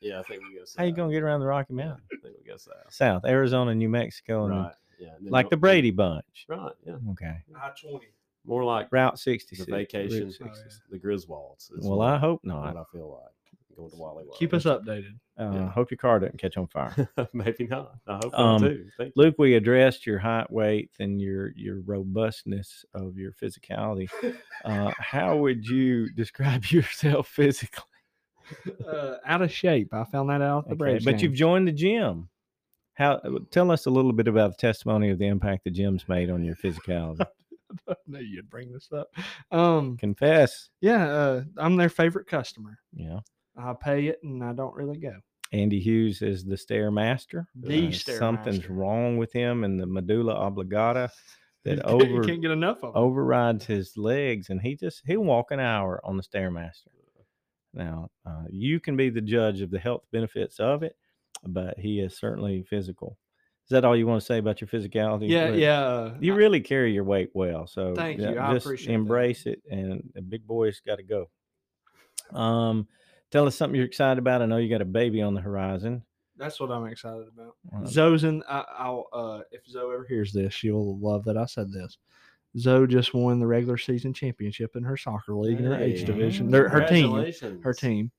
[0.00, 0.78] Yeah, I think we go south.
[0.78, 2.08] How you gonna get around the Rocky Yeah, Mountains?
[2.12, 2.74] I think we go south.
[2.90, 4.72] South Arizona, New Mexico, and Right.
[5.00, 5.08] Yeah.
[5.18, 6.44] and like the Brady Bunch.
[6.48, 6.72] Right.
[6.86, 6.96] Yeah.
[7.12, 8.06] Okay, I twenty.
[8.46, 9.70] More like Route sixty the six.
[9.72, 10.52] vacation, Oh, yeah.
[10.90, 11.70] the Griswolds.
[11.78, 12.76] Well, what- I hope what not.
[12.76, 13.32] I feel like
[13.76, 14.36] going to Wally World.
[14.38, 15.14] Keep us updated.
[15.38, 15.68] Uh, Yeah.
[15.70, 17.08] Hope your car doesn't catch on fire.
[17.32, 17.92] Maybe not.
[18.06, 18.86] I hope Um, not too.
[18.96, 19.22] Thank you.
[19.22, 24.08] Luke, we addressed your height, weight, and your your robustness of your physicality.
[24.64, 27.82] Uh, how would you describe yourself physically?
[28.86, 29.92] Uh, out of shape.
[29.92, 32.28] I found that out the Okay, but you've joined the gym.
[32.94, 33.20] How?
[33.50, 36.44] Tell us a little bit about the testimony of the impact the gym's made on
[36.44, 37.26] your physicality.
[37.88, 39.08] I knew you'd bring this up.
[39.50, 40.70] Um, Confess.
[40.80, 42.78] yeah, uh, I'm their favorite customer.
[42.94, 43.20] Yeah.
[43.56, 45.14] I pay it and I don't really go.
[45.52, 47.46] Andy Hughes is the stair master.
[47.54, 48.72] The Uh, stair Something's master.
[48.72, 51.10] wrong with him and the medulla oblongata
[51.64, 55.60] that over can't get enough of overrides his legs, and he just he'll walk an
[55.60, 56.88] hour on the stairmaster.
[57.72, 60.96] Now, uh, you can be the judge of the health benefits of it,
[61.46, 63.18] but he is certainly physical.
[63.64, 65.28] Is that all you want to say about your physicality?
[65.28, 66.14] yeah, yeah.
[66.20, 68.38] You really carry your weight well, so Thank you.
[68.38, 68.92] I just appreciate that.
[68.94, 71.30] embrace it, and the big boy's got to go.
[72.32, 72.86] Um,
[73.34, 74.40] tell us something you're excited about.
[74.42, 76.04] I know you got a baby on the horizon.
[76.36, 77.56] That's what I'm excited about.
[77.74, 78.42] Uh, Zoe's in.
[78.48, 79.06] I, I'll.
[79.12, 81.98] Uh, if Zoe ever hears this, she'll love that I said this.
[82.56, 86.48] Zoe just won the regular season championship in her soccer league in her age division.
[86.50, 87.32] They're- her team,
[87.62, 88.12] her team,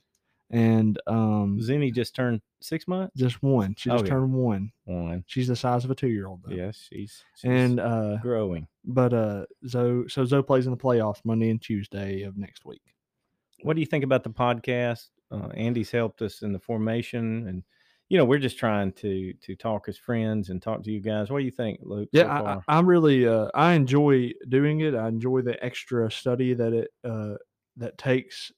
[0.50, 3.16] and um, Zinni just turned six months.
[3.16, 3.76] just one.
[3.78, 4.10] She just Okay.
[4.10, 4.72] turned one.
[4.84, 5.24] One.
[5.28, 6.42] She's the size of a two year old.
[6.50, 8.68] Yes, she's, she's and uh, growing.
[8.84, 12.82] but uh, Zoe so Zoe plays in the playoffs Monday and Tuesday of next week.
[13.62, 15.10] What do you think about the podcast?
[15.32, 17.64] Uh, Andy's helped us in the formation, and
[18.10, 21.30] you know we're just trying to to talk as friends and talk to you guys.
[21.32, 22.10] What do you think, Luke?
[22.14, 22.54] so Yeah, I.
[22.54, 24.96] I, I really uh, I enjoy doing it.
[24.96, 27.36] I enjoy the extra study that it uh,
[27.78, 28.52] that takes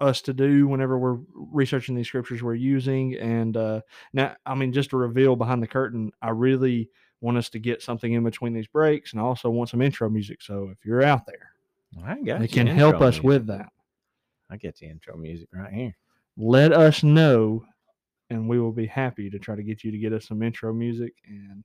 [0.00, 3.14] us to do whenever we're researching these scriptures we're using.
[3.16, 3.80] And uh,
[4.12, 7.82] now, I mean, just to reveal behind the curtain, I really want us to get
[7.82, 10.42] something in between these breaks, and I also want some intro music.
[10.42, 11.50] So if you're out there,
[12.04, 13.24] I got it can help us music.
[13.24, 13.68] with that.
[14.48, 15.96] I get the intro music right here.
[16.36, 17.64] Let us know,
[18.30, 20.72] and we will be happy to try to get you to get us some intro
[20.72, 21.64] music and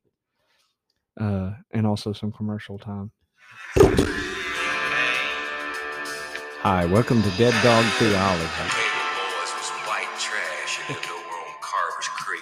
[1.20, 3.12] uh, and also some commercial time.
[6.64, 8.46] Hi, welcome to Dead Dog Theology.
[8.48, 8.74] Cable
[9.14, 12.42] boys was some white trash and lived over on Carver's Creek.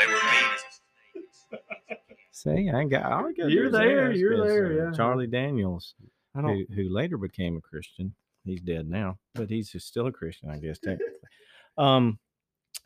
[0.00, 1.98] They were mean
[2.32, 3.10] See, I got.
[3.10, 4.90] I got You're yours there, you're there, yeah.
[4.94, 5.94] Charlie Daniels,
[6.34, 6.66] I don't.
[6.68, 8.14] who, who later became a Christian.
[8.44, 11.06] He's dead now, but he's just still a Christian, I guess technically.
[11.78, 12.18] Um,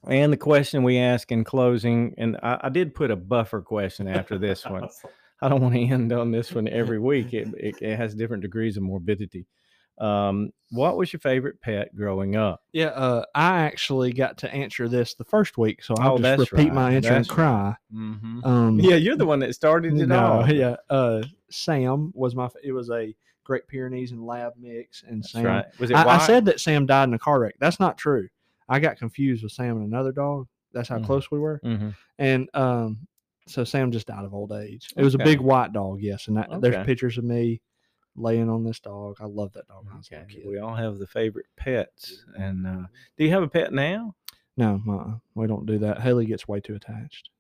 [0.09, 4.07] and the question we ask in closing, and I, I did put a buffer question
[4.09, 4.89] after this one.
[5.43, 7.33] I don't want to end on this one every week.
[7.35, 9.47] It, it, it has different degrees of morbidity.
[9.99, 12.61] Um, what was your favorite pet growing up?
[12.73, 16.53] Yeah, uh, I actually got to answer this the first week, so I'll Oh, just
[16.53, 17.35] repeat right, my answer and that's right.
[17.35, 17.77] cry.
[17.95, 18.45] Mm-hmm.
[18.45, 20.51] Um, Yeah, you're the one that started it no, all.
[20.53, 20.77] yeah.
[20.91, 22.49] Uh, Sam was my.
[22.63, 23.15] It was a
[23.47, 25.45] Great Pyrenees and Lab mix, and That's Sam.
[25.45, 25.65] right.
[25.79, 27.55] Was it I, I said that Sam died in a car wreck.
[27.61, 28.29] That's not true.
[28.69, 30.49] I got confused with Sam and another dog.
[30.73, 31.05] That's how Mhm.
[31.07, 31.61] close we were.
[31.65, 31.95] Mhm.
[32.19, 33.07] And um,
[33.47, 34.93] so Sam just died of old age.
[34.97, 36.27] It was a big white dog, yes.
[36.27, 37.61] And that, there's pictures of me
[38.17, 39.19] laying on this dog.
[39.21, 39.85] I love that dog.
[39.85, 40.43] when I was a Okay.
[40.45, 42.25] We all have the favorite pets.
[42.37, 42.87] And uh,
[43.17, 44.17] do you have a pet now?
[44.57, 46.01] No, uh-uh, we don't do that.
[46.01, 47.31] Haley gets way too attached.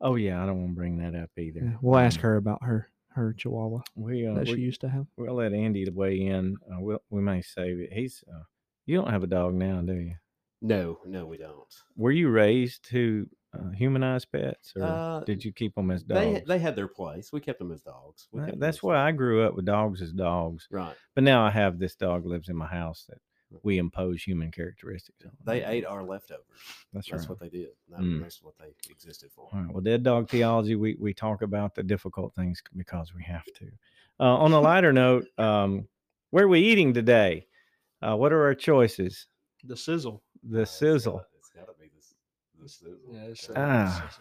[0.00, 1.60] Oh yeah, I don't want to bring that up either.
[1.62, 4.80] Yeah, we'll ask Um, her about her her Chihuahua We uh, that she we, used
[4.82, 5.06] to have.
[5.16, 6.56] we'll let Andy weigh in.
[6.70, 7.92] Uh, we'll, we may save it.
[7.92, 8.42] He's uh,
[8.86, 10.14] you don't have a dog now, do you?
[10.62, 11.74] No, no, we don't.
[11.96, 16.40] Were you raised to uh, humanize pets, or Uh, did you keep them as dogs?
[16.46, 17.32] they had their place.
[17.32, 18.28] We kept them as dogs.
[18.32, 20.66] We That- kept 'em that's as why I grew up with dogs as dogs.
[20.70, 20.96] Right.
[21.14, 23.18] But now I have this dog lives in my house that
[23.62, 25.30] we impose human characteristics on.
[25.44, 26.44] They ate our leftovers.
[26.92, 27.28] That's, That's right.
[27.30, 27.68] what they did.
[27.90, 28.20] That, Mm.
[28.22, 29.48] That's what they existed for.
[29.52, 29.70] All right.
[29.72, 33.66] Well, dead dog theology, we, we talk about the difficult things because we have to.
[34.20, 35.86] Uh, on a lighter note, um,
[36.30, 37.46] where are we eating today?
[38.02, 39.26] Uh, what are our choices?
[39.64, 40.22] The sizzle.
[40.42, 41.12] The Uh, it's sizzle.
[41.14, 42.98] gotta- It's got to be the, the sizzle.
[43.12, 44.08] Yeah, it's, That's uh, what it Ah.
[44.08, 44.18] is.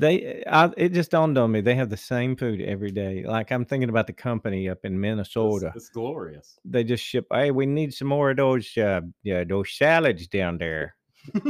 [0.00, 3.24] They, I, it just dawned on me they have the same food every day.
[3.26, 5.72] Like I'm thinking about the company up in Minnesota.
[5.74, 6.58] it's glorious.
[6.64, 7.26] They just ship.
[7.32, 10.94] Hey, we need some more of those, uh, yeah, those salads down there.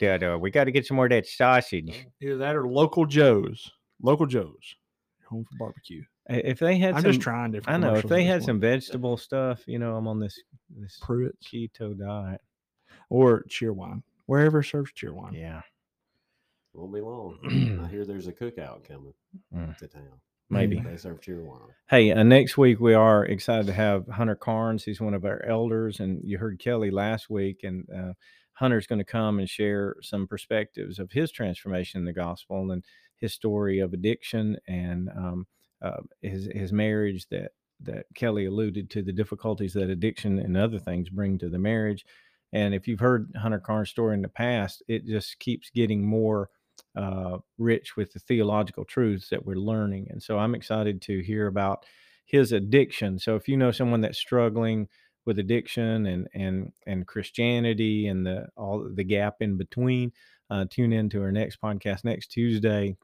[0.00, 2.06] Yeah, uh, we got to get some more of that sausage.
[2.22, 3.70] Either that or local Joe's.
[4.02, 4.76] Local Joe's.
[5.28, 6.02] Home for barbecue.
[6.28, 7.84] If they had I'm some, just trying different.
[7.84, 10.40] I know if they had some vegetable stuff, you know, I'm on this
[10.74, 12.40] this Pruitt's keto diet.
[13.10, 15.34] or cheer Cheerwine, wherever serves cheer Cheerwine.
[15.34, 15.60] Yeah,
[16.72, 17.80] Won't be long.
[17.84, 19.12] I hear there's a cookout coming
[19.54, 19.76] Mm.
[19.78, 20.20] to town.
[20.48, 20.80] maybe.
[20.80, 21.60] They serve cheer wine.
[21.88, 24.84] Hey, uh, next week we are excited to have Hunter Carnes.
[24.84, 28.12] He's one of our elders, and you heard Kelly last week, and uh,
[28.54, 32.84] Hunter's going to come and share some perspectives of his transformation in the gospel and
[33.16, 35.46] his story of addiction and um,
[35.82, 37.52] uh, his his marriage that
[37.82, 42.04] that Kelly alluded to the difficulties that addiction and other things bring to the marriage.
[42.52, 46.50] And if you've heard Hunter Carnes' story in the past, it just keeps getting more
[46.96, 50.08] uh, rich with the theological truths that we're learning.
[50.10, 51.84] And so I'm excited to hear about
[52.26, 53.18] his addiction.
[53.18, 54.88] So if you know someone that's struggling
[55.26, 60.12] with addiction and and and Christianity and the all the gap in between,
[60.48, 62.96] uh, tune in to our next podcast next Tuesday,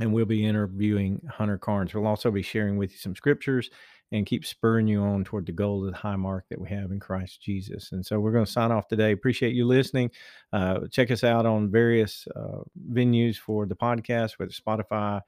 [0.00, 1.94] and we'll be interviewing Hunter Carnes.
[1.94, 3.70] We'll also be sharing with you some scriptures
[4.12, 6.90] and keep spurring you on toward the goal of the high mark that we have
[6.92, 7.92] in Christ Jesus.
[7.92, 9.12] And so we're going to sign off today.
[9.12, 10.10] Appreciate you listening.
[10.52, 15.20] Uh, check us out on various uh, venues for the podcast, whether Spotify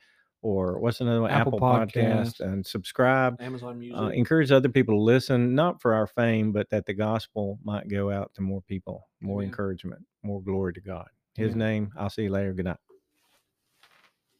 [0.42, 2.40] or what's another one, Apple Apple, Podcast, Podcast.
[2.40, 3.40] and subscribe.
[3.40, 3.98] Amazon Music.
[3.98, 7.88] Uh, encourage other people to listen, not for our fame, but that the gospel might
[7.88, 9.48] go out to more people, more Amen.
[9.48, 11.08] encouragement, more glory to God.
[11.34, 11.68] His Amen.
[11.68, 12.52] name, I'll see you later.
[12.52, 12.85] Good night.